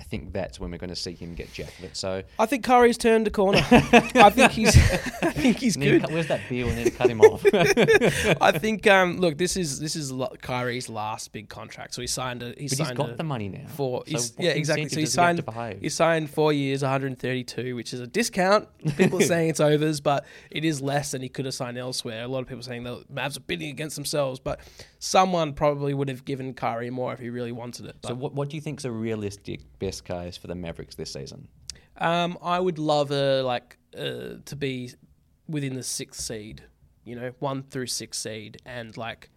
[0.00, 1.96] I think that's when we're going to see him get jacked of it.
[1.96, 3.58] So, I think Kyrie's turned a corner.
[3.70, 4.74] I think he's,
[5.22, 6.00] I think he's good.
[6.00, 6.64] cut- where's that beer?
[6.64, 7.44] We need to cut him off.
[8.40, 10.10] I think, um, look, this is this is
[10.40, 11.94] Kyrie's last big contract.
[11.94, 12.46] So he signed a.
[12.46, 13.66] He but he's signed got a, the money now.
[13.66, 14.88] for So yeah exactly.
[14.88, 18.68] So he he signed to he signed four years, 132, which is a discount.
[18.96, 22.24] People are saying it's overs, but it is less than he could have signed elsewhere.
[22.24, 24.60] A lot of people are saying the Mavs are bidding against themselves, but
[25.00, 27.96] someone probably would have given Kyrie more if he really wanted it.
[28.02, 30.94] But, So, what, what do you think is a realistic best case for the Mavericks
[30.94, 31.48] this season?
[31.96, 34.92] um, I would love a like uh, to be
[35.48, 36.62] within the sixth seed,
[37.04, 39.30] you know, one through six seed, and like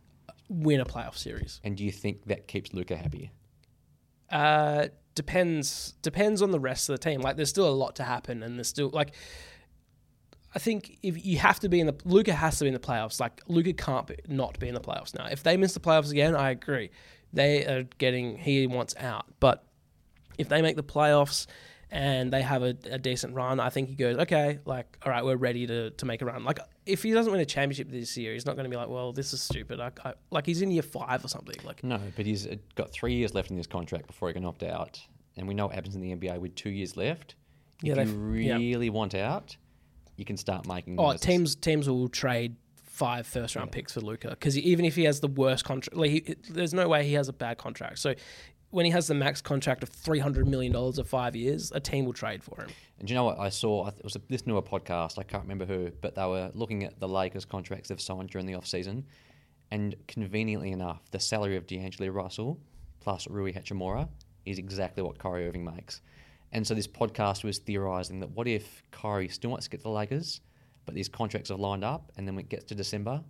[0.49, 1.59] win a playoff series.
[1.63, 3.31] And do you think that keeps Luka happy?
[4.29, 7.21] Uh, depends depends on the rest of the team.
[7.21, 9.13] Like, there's still a lot to happen, and there's still like,
[10.55, 12.79] I think if you have to be in the Luka has to be in the
[12.79, 13.19] playoffs.
[13.19, 15.25] Like, Luka can't be, not be in the playoffs now.
[15.25, 16.91] If they miss the playoffs again, I agree.
[17.31, 19.65] They are getting he wants out, but
[20.37, 21.47] if they make the playoffs
[21.89, 25.23] and they have a, a decent run, I think he goes, okay, like, all right,
[25.23, 26.43] we're ready to, to make a run.
[26.43, 28.89] Like, if he doesn't win a championship this year, he's not going to be like,
[28.89, 29.79] well, this is stupid.
[29.79, 31.55] I, I, like, he's in year five or something.
[31.63, 34.45] Like, No, but he's uh, got three years left in his contract before he can
[34.45, 34.99] opt out.
[35.37, 37.35] And we know what happens in the NBA with two years left.
[37.81, 38.55] Yeah, if you they've- yeah.
[38.57, 39.55] really want out,
[40.17, 40.99] you can start making.
[40.99, 44.95] Oh, those- teams teams will trade five first round picks for Luka because even if
[44.95, 47.99] he has the worst contract, like he, there's no way he has a bad contract.
[47.99, 48.13] So
[48.69, 51.79] when he has the max contract of three hundred million dollars of five years, a
[51.79, 52.69] team will trade for him.
[52.99, 53.85] And you know what I saw?
[53.85, 55.17] I It was a, listening to a podcast.
[55.19, 58.45] I can't remember who, but they were looking at the Lakers contracts they've signed during
[58.45, 59.05] the off season,
[59.71, 62.59] and conveniently enough, the salary of D'Angelo Russell
[62.99, 64.07] plus Rui Hachimura
[64.45, 66.01] is exactly what Kyrie Irving makes.
[66.53, 69.83] And so this podcast was theorizing that what if Kyrie still wants to get to
[69.83, 70.39] the Lakers,
[70.85, 73.21] but these contracts are lined up, and then when it gets to December,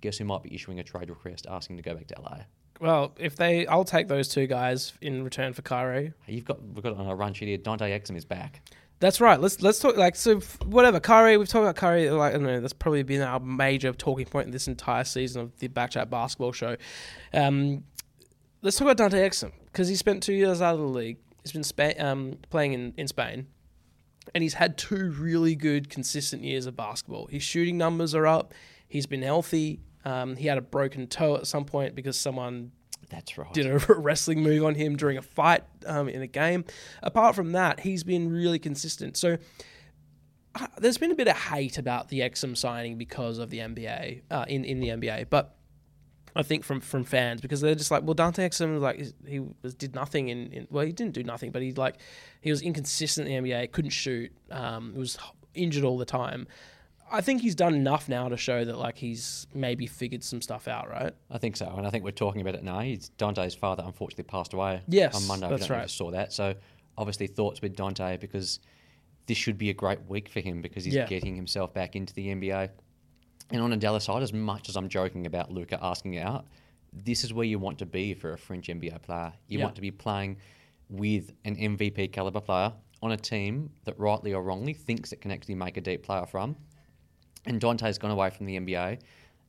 [0.00, 2.38] guess who might be issuing a trade request asking to go back to LA?
[2.80, 6.12] Well, if they, I'll take those two guys in return for Kyrie.
[6.28, 7.58] You've got we've got on a run sheet here.
[7.58, 8.62] Dante Exum is back.
[9.00, 9.40] That's right.
[9.40, 10.38] Let's let's talk like so.
[10.64, 12.10] Whatever Kyrie, we've talked about Kyrie.
[12.10, 15.42] Like I don't know, that's probably been our major talking point in this entire season
[15.42, 16.76] of the Backchat Basketball Show.
[17.32, 17.84] Um,
[18.62, 21.18] let's talk about Dante Exum because he spent two years out of the league.
[21.48, 23.46] He's been Spa- um, playing in, in Spain,
[24.34, 27.26] and he's had two really good, consistent years of basketball.
[27.28, 28.52] His shooting numbers are up.
[28.86, 29.80] He's been healthy.
[30.04, 32.72] Um, he had a broken toe at some point because someone
[33.08, 33.52] That's right.
[33.54, 36.66] did a wrestling move on him during a fight um, in a game.
[37.02, 39.16] Apart from that, he's been really consistent.
[39.16, 39.38] So
[40.54, 44.22] uh, there's been a bit of hate about the Exum signing because of the NBA
[44.30, 45.57] uh, in in the NBA, but
[46.36, 49.74] I think from from fans because they're just like, well, Dante Exum like he was
[49.74, 51.96] did nothing in, in well, he didn't do nothing, but he like
[52.40, 55.18] he was inconsistent in the NBA, couldn't shoot, um, was
[55.54, 56.46] injured all the time.
[57.10, 60.68] I think he's done enough now to show that like he's maybe figured some stuff
[60.68, 61.14] out, right?
[61.30, 62.80] I think so, and I think we're talking about it now.
[62.80, 64.82] He's Dante's father unfortunately passed away.
[64.88, 65.48] Yes, on Monday.
[65.48, 65.90] that's I don't know if right.
[65.90, 66.32] saw that.
[66.32, 66.54] So
[66.98, 68.60] obviously thoughts with Dante because
[69.26, 71.06] this should be a great week for him because he's Yeah.
[71.06, 72.70] getting himself back into the NBA.
[73.50, 76.46] And on a Dallas side, as much as I'm joking about Luka asking out,
[76.92, 79.32] this is where you want to be for a French NBA player.
[79.46, 79.64] You Yeah.
[79.64, 80.36] want to be playing
[80.90, 85.30] with an MVP caliber player on a team that rightly or wrongly thinks it can
[85.30, 86.56] actually make a deep player from.
[87.46, 88.98] And Dante's gone away from the NBA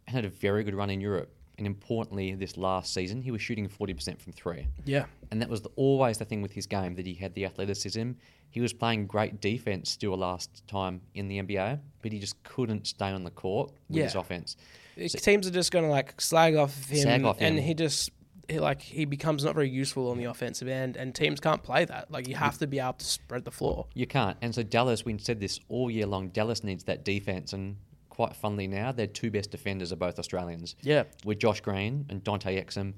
[0.08, 1.34] and had a very good run in Europe.
[1.58, 4.68] And importantly, this last season, he was shooting 40% from three.
[4.86, 5.06] Yeah.
[5.32, 8.12] And that was the, always the thing with his game that he had the athleticism.
[8.52, 12.88] He was playing great defense still last time in the NBA, but he just couldn't
[12.88, 14.22] stay on the court with his Yeah.
[14.22, 14.58] offense.
[14.98, 17.64] teams are just going to like slag off him, off and him.
[17.64, 18.10] he just
[18.50, 21.86] he, like he becomes not very useful on the offensive end, and teams can't play
[21.86, 22.10] that.
[22.12, 23.86] Like you have to be able to spread the floor.
[23.94, 24.38] You can't.
[24.42, 27.54] And so Dallas, we said this all year long, Dallas needs that defense.
[27.54, 27.78] And
[28.10, 30.76] quite funnily now, their two best defenders are both Australians.
[30.82, 31.04] Yeah.
[31.24, 32.96] With Josh Green and Dante Exum.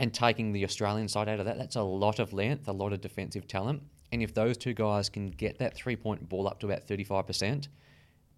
[0.00, 2.92] And taking the Australian side out of that, that's a lot of length, a lot
[2.92, 3.82] of defensive talent.
[4.12, 7.68] And if those two guys can get that three point ball up to about 35%,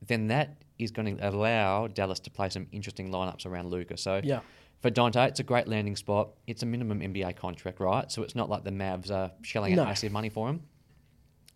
[0.06, 3.96] then that is going to allow Dallas to play some interesting lineups around Luka.
[3.96, 4.40] So Yeah.
[4.80, 6.30] for Dante, it's a great landing spot.
[6.46, 8.10] It's a minimum NBA contract, right?
[8.10, 9.84] So it's not like the Mavs are shelling out No.
[9.84, 10.62] massive money for him.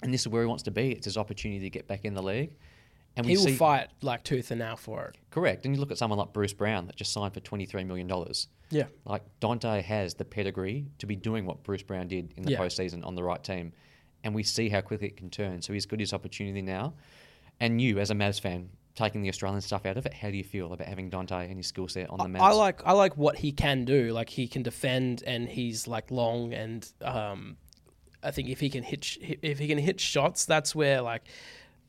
[0.03, 0.93] And this is where he wants to be.
[0.93, 2.55] It's his opportunity to get back in the league.
[3.17, 5.17] And we He will see fight like tooth and nail for it.
[5.31, 5.65] correct.
[5.65, 8.09] And you look at someone like Bruce Brown that just signed for twenty three million
[8.09, 8.49] dollars.
[8.71, 8.87] Yeah.
[9.05, 12.59] Like Dante has the pedigree to be doing what Bruce Brown did in the Yeah.
[12.59, 13.73] postseason on the right team.
[14.25, 15.63] And we see how quickly it can turn.
[15.63, 16.95] So he's got his opportunity now.
[17.61, 20.37] And you, as a Mavs fan, taking the Australian stuff out of it, how do
[20.37, 22.43] you feel about having Dante and his skill set on the Mavs?
[22.43, 24.13] I like I like what he can do.
[24.13, 27.57] Like he can defend, and he's like long, and um,
[28.25, 31.23] I think if he can hit if he can hit shots, that's where like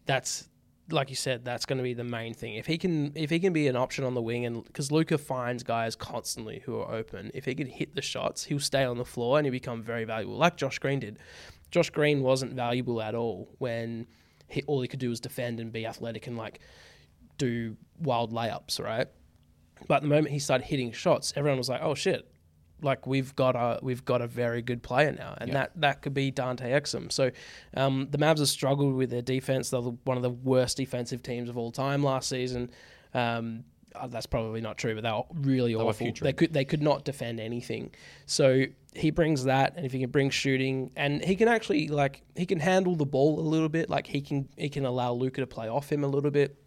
[0.05, 0.49] that's
[0.91, 2.55] like you said, that's going to be the main thing.
[2.55, 5.17] If he can if he can be an option on the wing, and because Luka
[5.17, 8.97] finds guys constantly who are open, if he can hit the shots, he'll stay on
[8.97, 11.17] the floor and he'll become very valuable, like Josh Green did.
[11.75, 14.07] Josh Green wasn't valuable at all when
[14.47, 16.61] he, all he could do was defend and be athletic and like
[17.37, 19.07] do wild layups, right?
[19.85, 22.31] But the moment he started hitting shots, everyone was like, "Oh shit!"
[22.81, 26.13] Like we've got a we've got a very good player now, and that that could
[26.13, 27.11] be Dante Exum.
[27.11, 27.31] So
[27.75, 29.69] um, the Mavs have struggled with their defense.
[29.69, 32.69] They're one of the worst defensive teams of all time last season.
[33.13, 33.65] Um,
[33.99, 36.11] uh, that's probably not true, but they were really were awful.
[36.19, 37.91] They could they could not defend anything.
[38.25, 42.21] So he brings that, and if he can bring shooting, and he can actually like
[42.35, 43.89] he can handle the ball a little bit.
[43.89, 46.57] Like he can he can allow Luka to play off him a little bit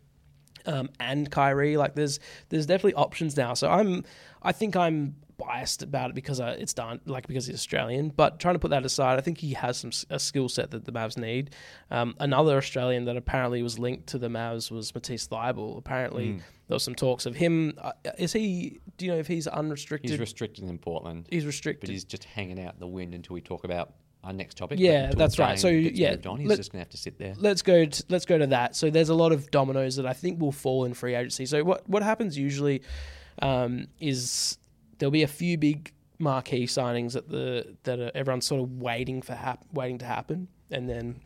[0.68, 1.76] um, and Kyrie.
[1.76, 3.54] Like there's there's definitely options now.
[3.54, 4.04] So I'm
[4.42, 8.11] I think I'm biased about it because uh, it's done like because he's Australian.
[8.11, 10.85] But trying to put that aside, I think he has some a skill set that
[10.85, 11.50] the Mavs need.
[11.90, 15.78] Um, another Australian that apparently was linked to the Mavs was Matisse Thybulle.
[15.78, 16.33] Apparently
[16.68, 17.72] there was some talks of him.
[17.78, 18.81] Uh, is he?
[18.98, 20.11] Do you know if he's unrestricted?
[20.11, 21.26] he's restricted in Portland.
[21.31, 21.88] He's restricted.
[21.88, 24.78] but he's just hanging out in the wind until we talk about our next topic.
[24.81, 25.59] Yeah, that's right.
[25.59, 27.35] So, yeah, on, he's let- just gonna have to sit there.
[27.38, 28.76] let's go to, let's go to that.
[28.76, 31.46] So there's a lot of dominoes that I think will fall in free agency.
[31.46, 32.83] So what what happens usually
[33.40, 34.59] um, is
[34.98, 39.35] there'll be a few big marquee signings that the that everyone's sort of waiting for
[39.35, 41.20] hap- waiting to happen, and then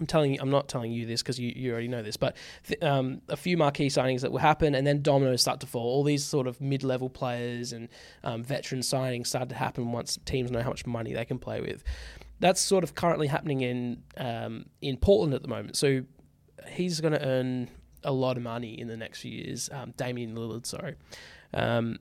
[0.00, 2.36] I'm telling you, I'm not telling you this because you, you already know this, but
[2.66, 5.82] th- um, a few marquee signings that will happen, and then dominoes start to fall.
[5.82, 7.88] All these sort of mid-level players and
[8.24, 11.60] um, veteran signings start to happen once teams know how much money they can play
[11.60, 11.84] with.
[12.40, 15.76] That's sort of currently happening in um, in Portland at the moment.
[15.76, 16.02] So
[16.66, 17.68] he's going to earn
[18.02, 19.68] a lot of money in the next few years.
[19.70, 20.94] Um, Damian Lillard, sorry,
[21.52, 21.98] um,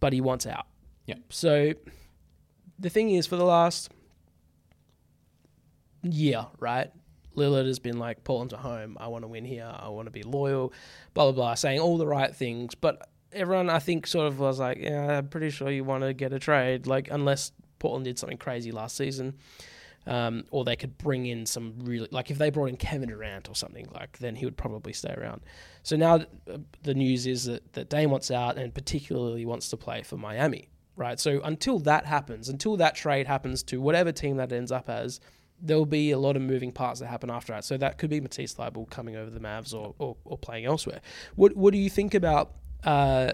[0.00, 0.66] but he wants out.
[1.04, 1.16] Yeah.
[1.28, 1.74] So
[2.78, 3.90] the thing is, for the last
[6.02, 6.90] year, right?
[7.36, 8.96] Lillard has been like, Portland's at home.
[9.00, 9.70] I want to win here.
[9.74, 10.72] I want to be loyal,
[11.14, 12.74] blah, blah, blah, saying all the right things.
[12.74, 16.12] But everyone, I think, sort of was like, yeah, I'm pretty sure you want to
[16.12, 16.86] get a trade.
[16.86, 19.34] Like, unless Portland did something crazy last season.
[20.04, 23.48] Um, or they could bring in some really, like if they brought in Kevin Durant
[23.48, 25.42] or something, like then he would probably stay around.
[25.84, 29.76] So now uh, the news is that, that Dame wants out and particularly wants to
[29.76, 31.20] play for Miami, right?
[31.20, 35.20] So until that happens, until that trade happens to whatever team that ends up as,
[35.64, 37.64] there'll be a lot of moving parts that happen after that.
[37.64, 41.00] So that could be Matisse Thybulle coming over the Mavs or, or, or playing elsewhere.
[41.36, 42.52] What what do you think about
[42.84, 43.32] uh,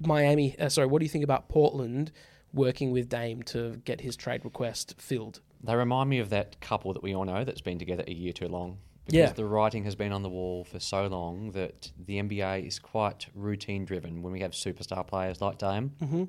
[0.00, 0.58] Miami?
[0.58, 2.12] Uh, sorry, what do you think about Portland
[2.52, 5.40] working with Dame to get his trade request filled?
[5.62, 8.32] They remind me of that couple that we all know that's been together a year
[8.32, 8.78] too long.
[9.06, 9.32] Because Yeah.
[9.32, 13.26] the writing has been on the wall for so long that the NBA is quite
[13.34, 16.24] routine driven when we have superstar players like Dame Mm-hmm.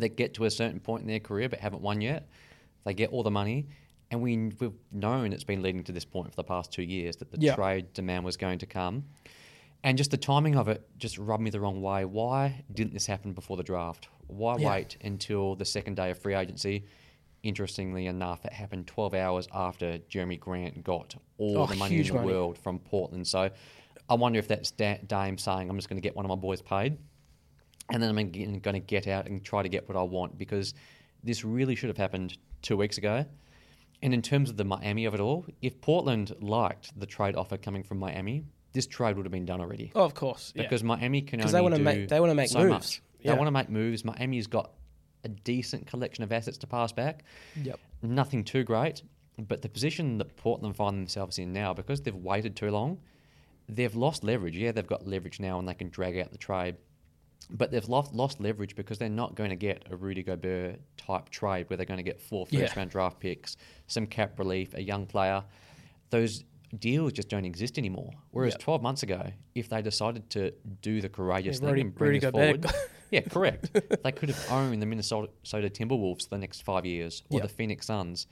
[0.00, 2.26] that get to a certain point in their career but haven't won yet.
[2.84, 3.68] They get all the money.
[4.10, 7.16] And we, we've known it's been leading to this point for the past two years
[7.16, 7.54] that the Yeah.
[7.56, 9.04] trade demand was going to come.
[9.82, 12.04] And just the timing of it just rubbed me the wrong way.
[12.04, 14.08] Why didn't this happen before the draft?
[14.28, 14.68] Why Yeah.
[14.70, 16.84] wait until the second day of free agency?
[17.42, 22.06] Interestingly enough, it happened 12 hours after Jerami Grant got all Oh, the money in
[22.06, 22.26] the money.
[22.26, 23.26] world from Portland.
[23.26, 23.50] So
[24.08, 26.34] I wonder if that's Da- Dame saying, I'm just going to get one of my
[26.36, 26.96] boys paid
[27.92, 30.74] and then I'm going to get out and try to get what I want because
[31.22, 33.24] this really should have happened two weeks ago.
[34.02, 37.56] And in terms of the Miami of it all, if Portland liked the trade offer
[37.56, 39.90] coming from Miami, this trade would have been done already.
[39.94, 40.62] Oh, of course, yeah.
[40.62, 42.70] Because Miami can only they wanna do make- they wanna make so moves.
[42.70, 43.02] much.
[43.20, 43.32] Yeah.
[43.32, 44.04] They want to make moves.
[44.04, 44.70] Miami's got
[45.24, 47.24] a decent collection of assets to pass back.
[47.60, 47.80] Yep.
[48.02, 49.02] Nothing too great,
[49.38, 52.98] but the position that Portland find themselves in now, because they've waited too long,
[53.68, 54.56] they've lost leverage.
[54.56, 56.76] Yeah, they've got leverage now and they can drag out the trade.
[57.50, 61.28] But they've lost, lost leverage because they're not going to get a Rudy Gobert type
[61.30, 62.72] trade where they're going to get four first yeah.
[62.76, 63.56] round draft picks,
[63.86, 65.44] some cap relief, a young player.
[66.10, 66.44] Those
[66.78, 68.10] deals just don't exist anymore.
[68.32, 68.60] Whereas Yep.
[68.60, 72.18] 12 months ago, if they decided to do the courageous Yeah, thing and bring Rudy
[72.20, 72.66] this forward,
[73.12, 73.70] yeah, correct.
[74.02, 77.42] they could have owned the Minnesota Timberwolves for the next five years or Yep.
[77.48, 78.26] the Phoenix Suns.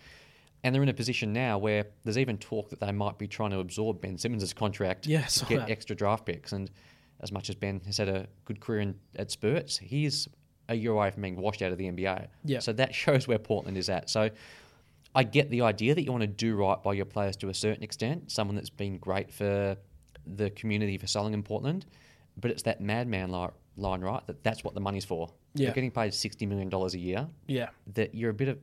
[0.64, 3.50] And they're in a position now where there's even talk that they might be trying
[3.50, 5.70] to absorb Ben Simmons' contract Yeah, to get that.
[5.70, 6.52] extra draft picks.
[6.52, 6.70] And
[7.24, 10.28] as much as Ben has had a good career in, at Spurs, he's
[10.68, 12.28] a year away from being washed out of the NBA.
[12.44, 12.60] Yeah.
[12.60, 14.08] So that shows where Portland is at.
[14.08, 14.30] So
[15.14, 17.54] I get the idea that you want to do right by your players to a
[17.54, 19.76] certain extent, someone that's been great for
[20.26, 21.86] the community for selling in Portland,
[22.36, 24.24] but it's that madman li- line, right?
[24.26, 25.28] That that's what the money's for.
[25.54, 25.66] Yeah.
[25.66, 27.68] You're getting paid $60 million a year Yeah.
[27.94, 28.58] that you're a bit of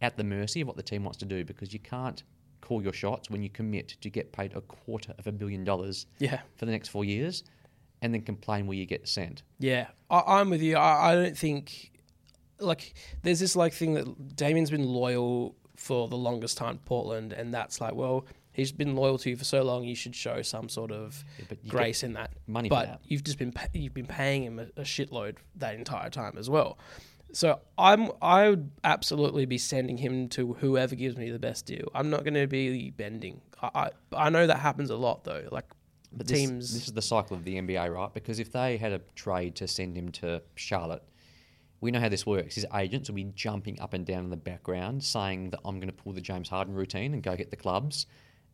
[0.00, 2.22] at the mercy of what the team wants to do because you can't
[2.60, 6.06] call your shots when you commit to get paid a quarter of a billion dollars
[6.18, 6.40] Yeah.
[6.56, 7.42] for the next four years
[8.02, 9.42] and then complain where you get sent.
[9.58, 10.76] Yeah, I, I'm with you.
[10.76, 11.92] I, I don't think
[12.58, 17.54] like there's this like thing that Damien's been loyal for the longest time Portland, and
[17.54, 19.84] that's like, well, he's been loyal to you for so long.
[19.84, 22.32] You should show some sort of but grace in that.
[22.46, 23.00] money but that.
[23.04, 26.78] you've just been you've been paying him a, a shitload that entire time as well.
[27.32, 31.88] So I'm I would absolutely be sending him to whoever gives me the best deal.
[31.94, 33.40] I'm not going to be bending.
[33.62, 33.90] I, I
[34.26, 35.48] I know that happens a lot though.
[35.50, 35.66] Like
[36.14, 36.74] But this, teams.
[36.74, 38.12] this is the cycle of the NBA, right?
[38.12, 41.02] Because if they had a trade to send him to Charlotte,
[41.80, 42.54] we know how this works.
[42.54, 45.88] His agents will be jumping up and down in the background saying that I'm going
[45.88, 48.06] to pull the James Harden routine and go get the clubs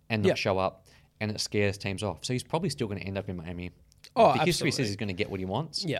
[0.08, 0.34] and not Yeah.
[0.34, 0.86] show up,
[1.20, 2.24] and it scares teams off.
[2.24, 3.72] So he's probably still going to end up in Miami.
[4.16, 5.84] Oh, the history says he's going to get what he wants.
[5.84, 5.98] yeah.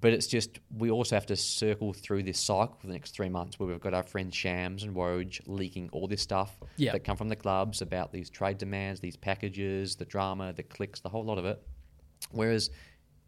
[0.00, 3.28] But it's just we also have to circle through this cycle for the next three
[3.28, 6.92] months where we've got our friends Shams and Woj leaking all this stuff Yeah.
[6.92, 11.00] that come from the clubs about these trade demands, these packages, the drama, the clicks,
[11.00, 11.62] the whole lot of it.
[12.32, 12.70] Whereas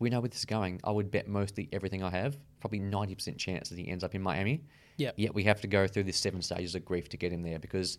[0.01, 0.81] we know where this is going.
[0.83, 4.15] I would bet mostly everything I have, probably ninety percent chance that he ends up
[4.17, 4.65] in Miami.
[4.97, 5.13] Yeah.
[5.17, 7.59] Yet we have to go through this seven stages of grief to get him there
[7.61, 7.99] because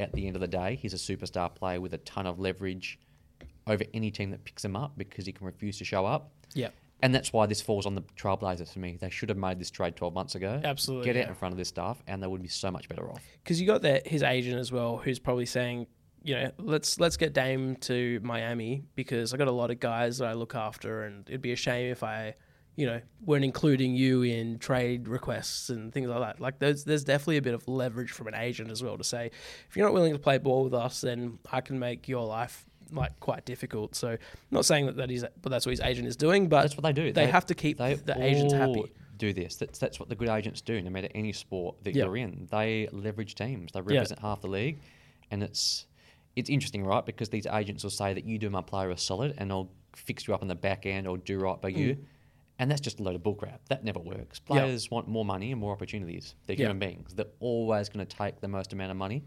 [0.00, 2.98] at the end of the day, he's a superstar player with a ton of leverage
[3.66, 6.30] over any team that picks him up because he can refuse to show up.
[6.54, 6.68] Yeah.
[7.02, 8.96] And that's why this falls on the Trailblazers for me.
[9.00, 10.60] They should have made this trade 12 months ago.
[10.62, 13.10] Absolutely, Get out in front of this stuff, and they would be so much better
[13.10, 13.22] off.
[13.42, 15.88] because you got that his agent as well, who's probably saying,
[16.22, 20.18] you know, let's let's get Dame to Miami because I got a lot of guys
[20.18, 22.36] that I look after, and it'd be a shame if I
[22.74, 26.40] you know, weren't including you in trade requests and things like that.
[26.40, 29.30] Like there's there's definitely a bit of leverage from an agent as well to say,
[29.68, 32.64] if you're not willing to play ball with us, then I can make your life
[32.92, 33.94] like quite difficult.
[33.94, 34.16] So,
[34.50, 36.48] not saying that that is, but that's what his agent is doing.
[36.48, 37.12] But That's what they do.
[37.12, 38.92] They, have to keep they the agents happy.
[39.16, 39.56] Do this.
[39.56, 40.80] That's that's what the good agents do.
[40.82, 42.04] No matter any sport that Yeah.
[42.04, 43.70] you're in, they leverage teams.
[43.72, 44.80] They represent half the league,
[45.30, 45.86] and it's
[46.34, 47.04] it's interesting, right?
[47.04, 50.26] Because these agents will say that you do my player a solid, and I'll fix
[50.26, 51.98] you up on the back end, or do right by you.
[52.58, 53.58] And that's just a load of bullcrap.
[53.68, 54.38] That never works.
[54.40, 54.44] Mm.
[54.44, 56.34] Players want more money and more opportunities.
[56.46, 57.12] They're human beings.
[57.14, 59.24] They're always going to take the most amount of money.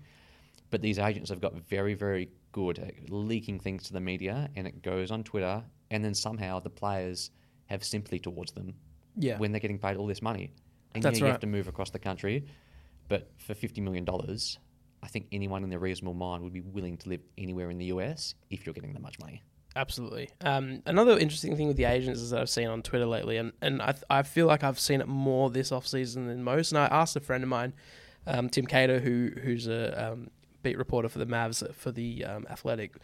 [0.72, 2.30] But these agents have got very, very
[2.61, 6.53] good at leaking things to the media, and it goes on Twitter, and then somehow
[6.61, 7.31] the players
[7.65, 8.73] have sympathy towards them
[9.17, 9.37] Yeah.
[9.37, 10.45] when they're getting paid all this money.
[10.93, 11.31] And That's yeah, you right.
[11.31, 12.45] have to move across the country,
[13.09, 14.57] but for fifty million dollars,
[15.03, 17.87] I think anyone in their reasonable mind would be willing to live anywhere in the
[17.95, 19.43] US if you're getting that much money.
[19.75, 20.29] Absolutely.
[20.39, 23.51] Um, another interesting thing with the agents is that I've seen on Twitter lately, and,
[23.61, 26.71] and I, I feel like I've seen it more this off season than most.
[26.71, 27.73] And I asked a friend of mine,
[28.25, 30.29] um, Tim Cato, who who's a um,
[30.66, 32.95] beat reporter for the Mavs for the um, Athletic.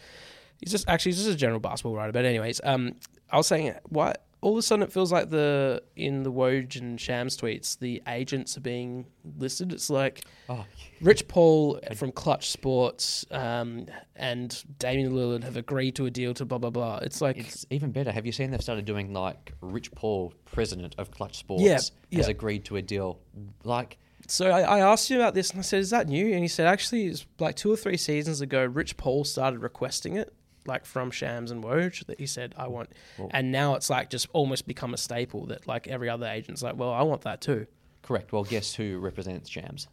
[0.59, 2.11] He's just actually he's just a general basketball writer.
[2.11, 2.95] But anyways, um,
[3.31, 6.75] I was saying why all of a sudden it feels like the in the Woj
[6.79, 9.05] and Shams tweets the agents are being
[9.37, 9.71] listed.
[9.71, 10.65] It's like Oh,
[11.01, 13.85] Rich Paul from Clutch Sports um,
[14.15, 16.97] and Damian Lillard have agreed to a deal to blah blah blah.
[17.03, 18.11] It's like it's even better.
[18.11, 21.91] Have you seen they've started doing like Rich Paul, president of Clutch Sports, Yeah, has
[22.09, 22.25] yeah.
[22.27, 23.19] agreed to a deal?
[23.63, 23.97] Like,
[24.31, 24.49] so.
[24.49, 26.67] I, I asked him about this and I said, "Is that new?" And he said,
[26.67, 30.33] "Actually, it's like two or three seasons ago, Rich Paul started requesting it."
[30.67, 32.91] Like from Shams and Woj, that he said I want,
[33.31, 36.75] and now it's like just almost become a staple that like every other agent's like,
[36.77, 37.65] well, I want that too.
[38.03, 38.31] correct.
[38.31, 39.87] Well, guess who represents Shams?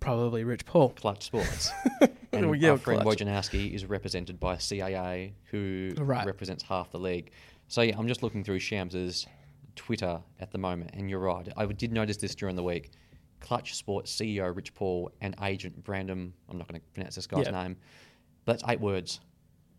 [0.00, 0.90] Probably Rich Paul.
[0.90, 1.70] Clutch Sports.
[2.32, 3.02] and Well, yeah, our friend.
[3.02, 6.24] Wojnarowski is represented by CAA, who Right.
[6.26, 7.30] represents half the league.
[7.68, 9.26] So yeah, I'm just looking through Shams's
[9.76, 11.46] Twitter at the moment, and you're right.
[11.56, 12.90] I did notice this during the week.
[13.40, 17.46] Clutch Sports CEO Rich Paul and agent Brandon, I'm not going to pronounce this guy's
[17.46, 17.62] Yeah.
[17.62, 17.76] name,
[18.44, 19.20] but it's eight words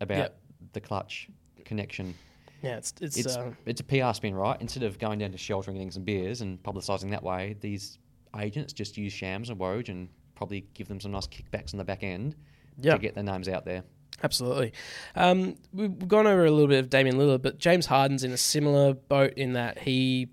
[0.01, 0.41] about Yep.
[0.74, 1.30] the Clutch
[1.66, 2.14] connection.
[2.62, 4.60] Yeah, it's it's, It's uh, it's a PR spin, right?
[4.62, 7.99] Instead of going down to shelter and some beers and publicising that way, these
[8.38, 11.84] agents just use Shams and Woj and probably give them some nice kickbacks on the
[11.86, 12.36] back end
[12.78, 12.93] Yeah.
[12.93, 13.84] to get their names out there.
[14.24, 14.74] Absolutely.
[15.15, 18.38] Um, we've gone over a little bit of Damian Lillard, but James Harden's in a
[18.38, 20.28] similar boat in that he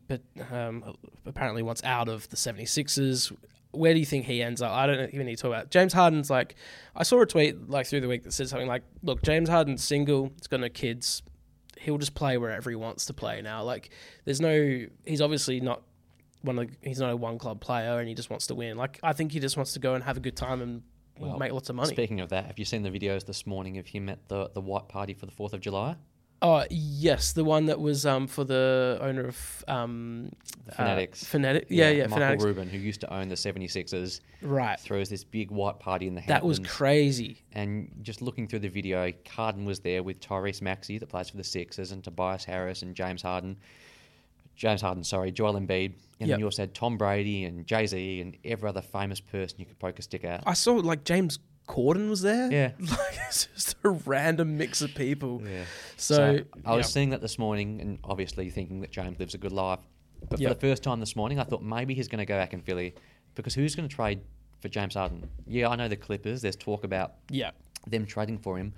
[0.53, 3.33] um, apparently wants out of the 76ers.
[3.73, 4.73] Where do you think he ends up?
[4.73, 5.71] I don't even need to talk about it.
[5.71, 6.57] James Harden's like,
[6.95, 9.85] I saw a tweet like through the week that said something like, look, James Harden's
[9.85, 11.23] single, he's got no kids.
[11.79, 13.63] He'll just play wherever he wants to play now.
[13.63, 13.91] Like,
[14.25, 15.83] there's no, he's obviously not
[16.41, 18.77] one of, he's not a one club player and he just wants to win.
[18.77, 20.83] Like, I think he just wants to go and have a good time and
[21.19, 21.93] Well, make lots of money.
[21.93, 24.61] Speaking of that, have you seen the videos this morning of him at the, the
[24.61, 25.97] white party for the 4th of July?
[26.43, 30.31] Oh yes, the one that was um for the owner of um
[30.75, 31.23] Fanatics.
[31.23, 32.45] Uh, Fanatic, yeah, yeah, Michael Fanatics.
[32.45, 36.21] Rubin, who used to own the 76ers, Right, throws this big white party in the
[36.21, 36.29] head.
[36.29, 37.43] that was crazy.
[37.53, 41.39] And just looking through the video, Harden was there with Tyrese Maxey, that plays for
[41.39, 43.57] the Sixers, and Tobias Harris and James Harden.
[44.57, 45.93] James Harden, sorry, Joel Embiid.
[46.19, 46.35] And Yep.
[46.35, 49.67] then you also had Tom Brady and Jay Z and every other famous person you
[49.67, 50.43] could poke a stick at.
[50.47, 51.39] I saw like James
[51.69, 52.51] Corden was there.
[52.51, 52.73] Yeah.
[52.81, 55.43] like it's just a random mix of people.
[55.45, 55.65] Yeah.
[55.97, 56.91] So, I was yeah.
[56.91, 59.81] seeing that this morning and obviously thinking that James lives a good life.
[60.29, 62.55] But for the first time this morning, I thought maybe he's going to go back
[62.55, 62.95] in Philly
[63.35, 64.21] because who's going to trade
[64.61, 65.29] for James Harden?
[65.47, 66.41] Yeah, I know the Clippers.
[66.41, 67.51] There's talk about yeah,
[67.87, 68.73] them trading for him.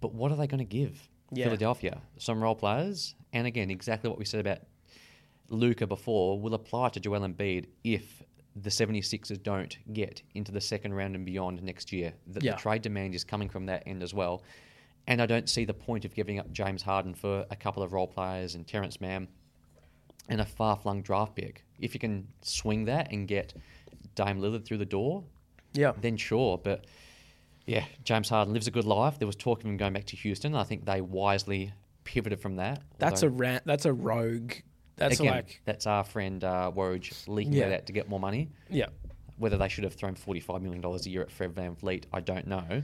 [0.00, 1.44] But what are they going to give Yeah.
[1.44, 2.02] Philadelphia?
[2.18, 3.14] Some role players?
[3.32, 4.58] And again, exactly what we said about
[5.48, 8.22] Luka before will apply to Joel Embiid if
[8.54, 12.14] the 76ers don't get into the second round and beyond next year.
[12.26, 12.52] The, Yeah.
[12.52, 14.42] the trade demand is coming from that end as well.
[15.06, 17.92] And I don't see the point of giving up James Harden for a couple of
[17.92, 19.28] role players and Terance Mann
[20.28, 21.64] and a far flung draft pick.
[21.78, 23.54] If you can swing that and get
[24.14, 25.22] Dame Lillard through the door,
[25.74, 25.92] yeah.
[26.00, 26.58] then sure.
[26.58, 26.86] But
[27.66, 29.18] yeah, James Harden lives a good life.
[29.18, 30.54] There was talk of him going back to Houston.
[30.54, 31.72] I think they wisely
[32.04, 32.82] pivoted from that.
[32.98, 33.64] That's a rant.
[33.66, 34.54] That's a rogue.
[34.96, 37.68] That's again, like that's our friend uh, Woj leaking Yeah.
[37.68, 38.48] that out to get more money.
[38.70, 38.86] yeah,
[39.36, 42.46] Whether they should have thrown forty-five million dollars a year at Fred VanVleet, I don't
[42.46, 42.82] know.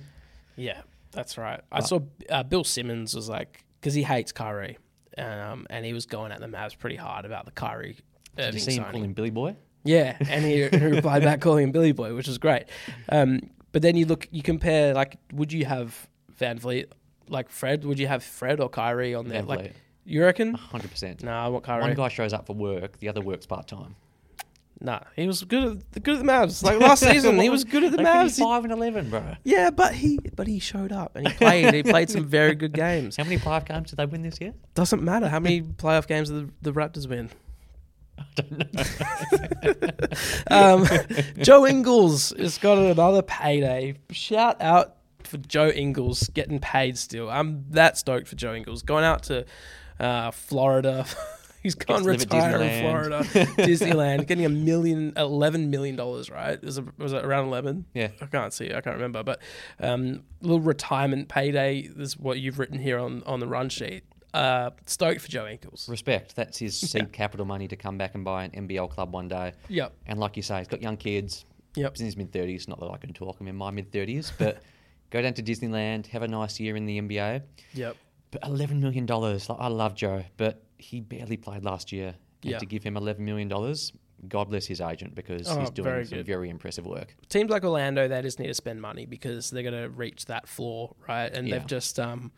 [0.57, 0.83] yeah.
[1.13, 1.61] That's right.
[1.71, 2.01] I saw
[2.31, 4.79] uh, Bill Simmons was like because he hates Kyrie,
[5.19, 7.99] um, and he was going at the Mavs pretty hard about the Kyrie.
[8.37, 8.93] Did Irving you see him signing.
[8.93, 9.57] call him Billy Boy?
[9.85, 12.65] Yeah, and he, replied back calling him Billy Boy, which was great.
[13.11, 13.41] Um,
[13.73, 16.09] but then you look, you compare like, would you have
[16.41, 16.87] VanVleet
[17.29, 17.85] like Fred?
[17.85, 19.43] Would you have Fred or Kyrie on there?
[19.43, 19.75] Like.
[20.05, 20.55] You reckon?
[20.55, 21.23] Hundred percent.
[21.23, 21.83] No, I want Kyrie.
[21.83, 23.97] One guy shows up for work, the other works part time.
[24.81, 26.63] Nah, he was good at the good at the Mavs.
[26.65, 28.43] Like last season, he was good at the They finished Mavs.
[28.43, 29.23] Five and eleven, bro.
[29.45, 31.73] yeah, but he but he showed up and he played.
[31.73, 33.17] he played some very good games.
[33.17, 34.55] How many playoff games did they win this year?
[34.75, 37.31] Doesn't matter how many playoff games the, the Raptors win.
[38.19, 38.75] I don't
[40.51, 40.51] know.
[40.51, 40.87] um,
[41.39, 43.95] Joe Ingles has got another payday.
[44.11, 47.31] Shout out for Joe Ingles getting paid still.
[47.31, 49.47] I'm that stoked for Joe Ingles going out to
[50.01, 51.07] uh, Florida.
[51.63, 53.21] He's gone to retire in Florida,
[53.57, 56.29] Disneyland, getting a million, eleven million dollars.
[56.29, 56.61] Right?
[56.61, 57.85] Was it, was it around eleven?
[57.95, 58.09] Yeah.
[58.21, 58.75] I can't see.
[58.75, 59.23] I can't remember.
[59.23, 59.41] But
[59.79, 61.87] um, little retirement payday.
[61.87, 64.03] This is what you've written here on on the run sheet.
[64.35, 65.89] Uh, stoked for Joe Ingles.
[65.89, 66.35] Respect.
[66.35, 69.53] That's his seed capital money to come back and buy an NBL club one day.
[69.69, 69.93] Yep.
[70.07, 71.45] And like you say, he's got young kids.
[71.77, 71.93] Yep.
[71.93, 72.67] He's in his mid thirties.
[72.67, 73.39] Not that I can talk.
[73.41, 74.63] I'm in my mid thirties, but
[75.11, 77.43] go down to Disneyland, have a nice year in the NBA.
[77.75, 77.97] Yep.
[78.33, 79.49] But eleven million dollars.
[79.49, 82.15] Like, I love Joe, but he barely played last year.
[82.43, 82.59] And Yeah.
[82.59, 83.93] to give him eleven million dollars,
[84.29, 86.27] God bless his agent because Oh, he's doing very some good.
[86.27, 87.15] very impressive work.
[87.29, 90.49] teams like Orlando, they just need to spend money because they're going to reach that
[90.49, 91.33] floor, right?
[91.33, 91.59] And Yeah.
[91.59, 92.33] they've just, um,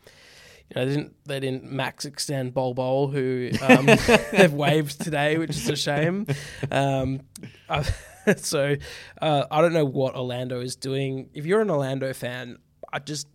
[0.69, 3.85] you know, they didn't they didn't max extend Bol Bol, who um,
[4.31, 6.27] they've waived today, which is a shame.
[6.71, 7.21] Um,
[7.69, 7.83] I,
[8.37, 8.75] so
[9.21, 11.29] uh, I don't know what Orlando is doing.
[11.33, 12.57] If you're an Orlando fan,
[12.91, 13.27] I just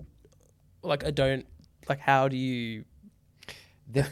[0.82, 1.46] like I don't
[1.88, 2.00] like.
[2.00, 2.84] How do you?
[3.92, 4.06] The,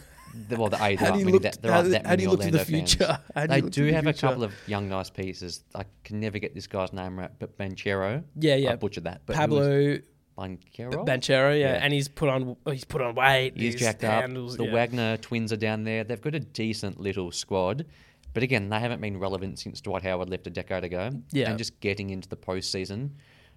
[0.49, 2.23] the, well, the A, How do you look- that, there how do- that how do
[2.23, 2.95] you look to the fans.
[2.95, 3.19] future?
[3.37, 5.65] Do They do the have a couple of young, nice pieces.
[5.75, 8.25] I can never get this guy's name right, but Banchero.
[8.37, 8.73] Yeah, yeah.
[8.73, 9.23] I butchered that.
[9.27, 9.99] But Pablo
[10.37, 11.05] Banchero.
[11.07, 11.81] Banchero, yeah, Yeah.
[11.83, 13.55] and he's put on he's put on weight.
[13.57, 14.21] He's jacked up.
[14.23, 14.73] handles- The yeah.
[14.73, 16.05] Wagner twins are down there.
[16.05, 17.87] They've got a decent little squad.
[18.35, 21.11] But again, they haven't been relevant since Dwight Howard left a decade ago.
[21.33, 21.49] Yeah.
[21.49, 23.11] And just getting into the postseason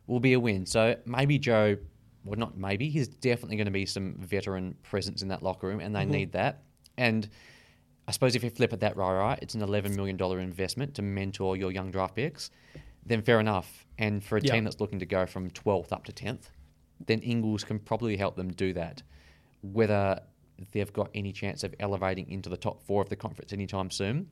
[0.07, 0.65] will be a win.
[0.65, 1.77] So maybe Joe,
[2.23, 5.79] well, not maybe, he's definitely going to be some veteran presence in that locker room,
[5.79, 6.11] and they Mm-hmm.
[6.11, 6.63] need that.
[6.97, 7.27] And
[8.07, 11.01] I suppose if you flip it that right, right, it's an $11 million investment to
[11.01, 12.51] mentor your young draft picks,
[13.05, 13.85] then fair enough.
[13.97, 14.53] And for a Yeah.
[14.53, 16.49] team that's looking to go from 12th up to 10th,
[17.07, 19.01] then Ingles can probably help them do that.
[19.61, 20.19] Whether
[20.71, 24.29] they've got any chance of elevating into the top four of the conference anytime soon,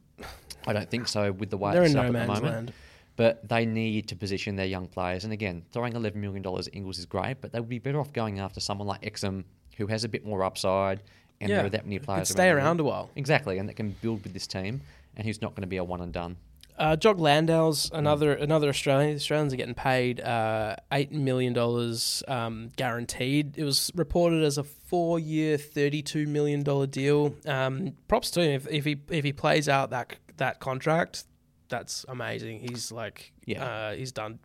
[0.67, 2.53] I don't think so with the way They're it's in up no at the moment.
[2.53, 2.73] land.
[3.20, 5.26] But they need to position their young players.
[5.26, 8.13] And again, throwing $11 million at Ingles is great, but they would be better off
[8.13, 9.43] going after someone like Exum,
[9.76, 11.03] who has a bit more upside,
[11.41, 13.09] and Yeah, there are that many could players stay the around a while.
[13.17, 14.80] Exactly, and that can build with this team,
[15.17, 16.38] and who's not going to be a one and done.
[16.78, 19.09] Uh, Jock Landale's another another Australian.
[19.09, 23.57] The Australians are getting paid uh, eight million dollars um, guaranteed.
[23.57, 27.36] It was reported as a four year, thirty two million dollar deal.
[27.45, 31.26] Um, props to him if, if he if he plays out that that contract.
[31.70, 32.59] That's amazing.
[32.61, 33.63] He's like, Yeah.
[33.63, 34.39] uh, he's done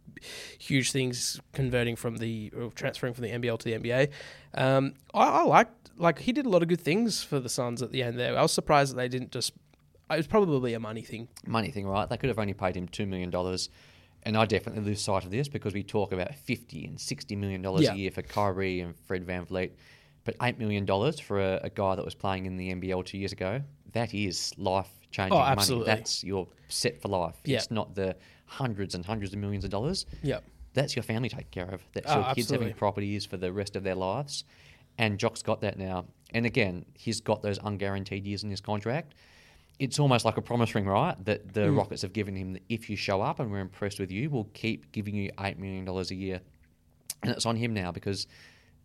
[0.59, 4.11] huge things converting from the or transferring from the NBL to the NBA.
[4.55, 7.81] Um, I, I liked like he did a lot of good things for the Suns
[7.83, 8.37] at the end there.
[8.37, 9.53] I was surprised that they didn't just.
[10.11, 11.29] It was probably a money thing.
[11.47, 12.07] money thing, right?
[12.09, 13.70] They could have only paid him two million dollars,
[14.25, 17.62] and I definitely lose sight of this because we talk about fifty and sixty million
[17.62, 17.95] dollars Yeah.
[17.95, 19.70] a year for Kyrie and Fred VanVleet,
[20.25, 23.16] but eight million dollars for a, a guy that was playing in the NBL two
[23.16, 23.62] years ago,
[23.93, 25.51] that is life changing Oh, money.
[25.53, 25.87] absolutely.
[25.87, 27.37] That's your set for life.
[27.45, 27.59] Yeah.
[27.59, 30.07] It's not the hundreds and hundreds of millions of dollars.
[30.23, 30.45] Yep.
[30.75, 31.83] That's your family taken care of.
[31.93, 32.67] That's Oh, your kids absolutely.
[32.67, 34.45] having properties for the rest of their lives.
[34.99, 36.07] And Jock's got that now.
[36.33, 39.15] And again, he's got those unguaranteed years in his contract.
[39.79, 41.17] It's almost like a promise ring, right?
[41.25, 41.77] That the Hmm.
[41.79, 44.49] Rockets have given him that if you show up and we're impressed with you, we'll
[44.53, 46.41] keep giving you $8 million a year.
[47.23, 48.27] And it's on him now because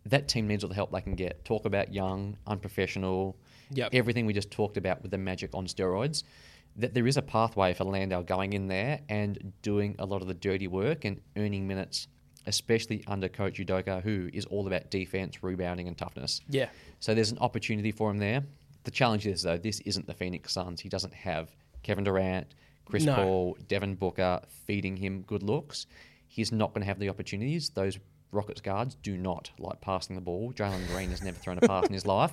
[0.06, 1.44] that team needs all the help they can get.
[1.44, 3.36] Talk about young, unprofessional,
[3.72, 3.90] Yep.
[3.94, 6.24] everything we just talked about with the magic on steroids.
[6.76, 10.28] That there is a pathway for Landale going in there and doing a lot of
[10.28, 12.06] the dirty work and earning minutes,
[12.46, 16.40] especially under Coach Udoka, who is all about defense, rebounding, and toughness.
[16.48, 16.68] Yeah.
[17.00, 18.44] So there's an opportunity for him there.
[18.84, 20.80] The challenge is though, this isn't the Phoenix Suns.
[20.80, 21.50] He doesn't have
[21.82, 22.46] Kevin Durant,
[22.86, 23.14] Chris No.
[23.14, 25.86] Paul, Devin Booker feeding him good looks.
[26.28, 27.70] He's not going to have the opportunities.
[27.70, 27.98] Those
[28.32, 30.52] Rockets guards do not like passing the ball.
[30.52, 32.32] Jalen Green has never thrown a pass in his life.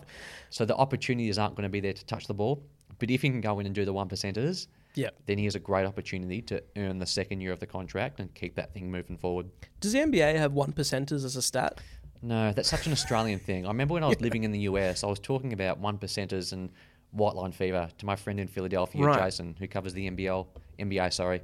[0.50, 2.64] So the opportunities aren't going to be there to touch the ball.
[3.00, 5.10] But if he can go in and do the one percenters, Yeah.
[5.28, 8.34] then he has a great opportunity to earn the second year of the contract and
[8.34, 9.48] keep that thing moving forward.
[9.82, 11.80] Does the NBA have one percenters as a stat?
[12.24, 13.66] No, that's such an Australian thing.
[13.66, 16.54] I remember when I was living in the US, I was talking about one percenters
[16.54, 16.72] and
[17.12, 19.20] white line fever to my friend in Philadelphia, Right.
[19.26, 20.48] Jason, who covers the NBL,
[20.80, 21.42] NBA, sorry,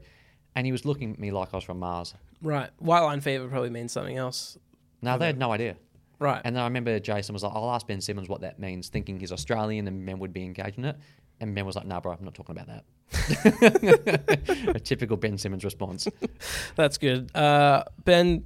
[0.55, 2.15] and he was looking at me like I was from Mars.
[2.43, 2.69] Right.
[2.77, 4.57] White line fever probably means something else.
[5.01, 5.77] No, they had no idea.
[6.19, 6.41] Right.
[6.43, 9.19] And then I remember Jason was like, "I'll ask Ben Simmons what that means," thinking
[9.19, 10.97] he's Australian and Ben would be engaged in it.
[11.39, 12.83] And Ben was like, "No, bro, I'm not talking about that."
[14.75, 16.07] a typical Ben Simmons response.
[16.75, 17.35] That's good.
[17.35, 18.45] Uh, ben,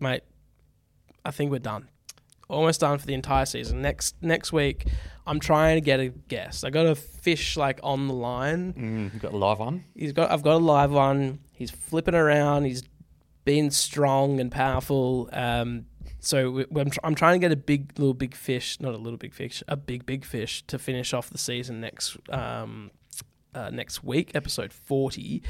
[0.00, 0.22] mate,
[1.24, 1.88] I think we're done.
[2.48, 3.80] Almost done for the entire season.
[3.80, 4.86] Next next week,
[5.26, 6.64] I'm trying to get a guess.
[6.64, 8.72] I got a fish like on the line.
[8.74, 9.84] Mm, you've got a live one.
[9.94, 10.30] He's got.
[10.30, 11.40] I've got a live one.
[11.52, 12.64] He's flipping around.
[12.64, 12.82] He's
[13.46, 15.30] been strong and powerful.
[15.32, 15.86] Um,
[16.18, 18.98] so we, I'm, tr- I'm trying to get a big little big fish, not a
[18.98, 22.90] little big fish, a big big fish to finish off the season next um,
[23.54, 25.42] uh, next week, episode 40.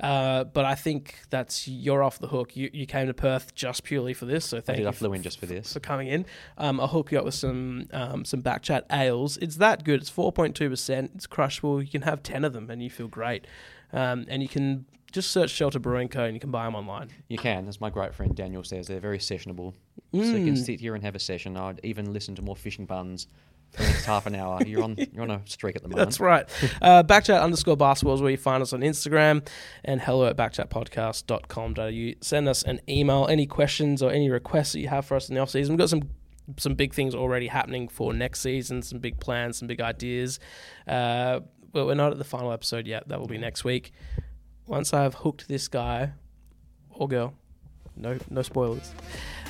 [0.00, 2.56] Uh, but I think that's you're off the hook.
[2.56, 4.82] You, you came to Perth just purely for this, so I thank did.
[4.82, 5.72] you I flew in just for this.
[5.72, 6.26] for coming in.
[6.58, 9.36] Um, I'll hook you up with some um, some backchat ales.
[9.38, 10.00] It's that good.
[10.00, 11.12] It's four point two percent.
[11.14, 11.80] It's crushable.
[11.80, 13.46] You can have ten of them and you feel great.
[13.92, 16.24] Um, and you can just search Shelter Brewing Co.
[16.24, 17.08] and you can buy them online.
[17.28, 19.72] You can, as my great friend Daniel says, they're very sessionable.
[20.12, 20.64] So you can Mm.
[20.64, 21.56] sit here and have a session.
[21.56, 23.26] I'd even listen to more fishing buns
[23.72, 24.60] for the next half an hour.
[24.64, 26.06] You're on you're on a streak at the moment.
[26.06, 26.44] That's right.
[26.82, 29.46] Uh, backchat underscore basketball is where you find us on Instagram
[29.84, 32.14] and hello at backchatpodcast.com.au.
[32.20, 35.34] Send us an email, any questions or any requests that you have for us in
[35.34, 35.74] the off season.
[35.74, 36.02] We've got some
[36.58, 40.38] some big things already happening for next season, some big plans, some big ideas.
[40.86, 41.40] Uh,
[41.72, 43.08] but we're not at the final episode yet.
[43.08, 43.92] That will be next week.
[44.66, 46.12] Once I've hooked this guy
[46.90, 47.34] or girl,
[47.96, 48.92] no no spoilers.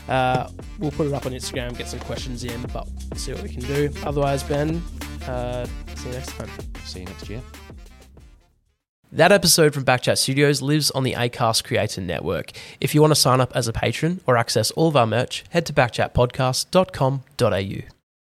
[0.08, 0.48] Uh,
[0.78, 3.62] we'll put it up on Instagram, get some questions in, but see what we can
[3.62, 3.90] do.
[4.04, 4.82] Otherwise, Ben,
[5.26, 6.50] uh, see you next time.
[6.84, 7.40] See you next year.
[9.12, 12.50] That episode from Backchat Studios lives on the Acast Creator Network.
[12.80, 15.44] If you want to sign up as a patron or access all of our merch,
[15.50, 17.93] head to backchatpodcast.com.au.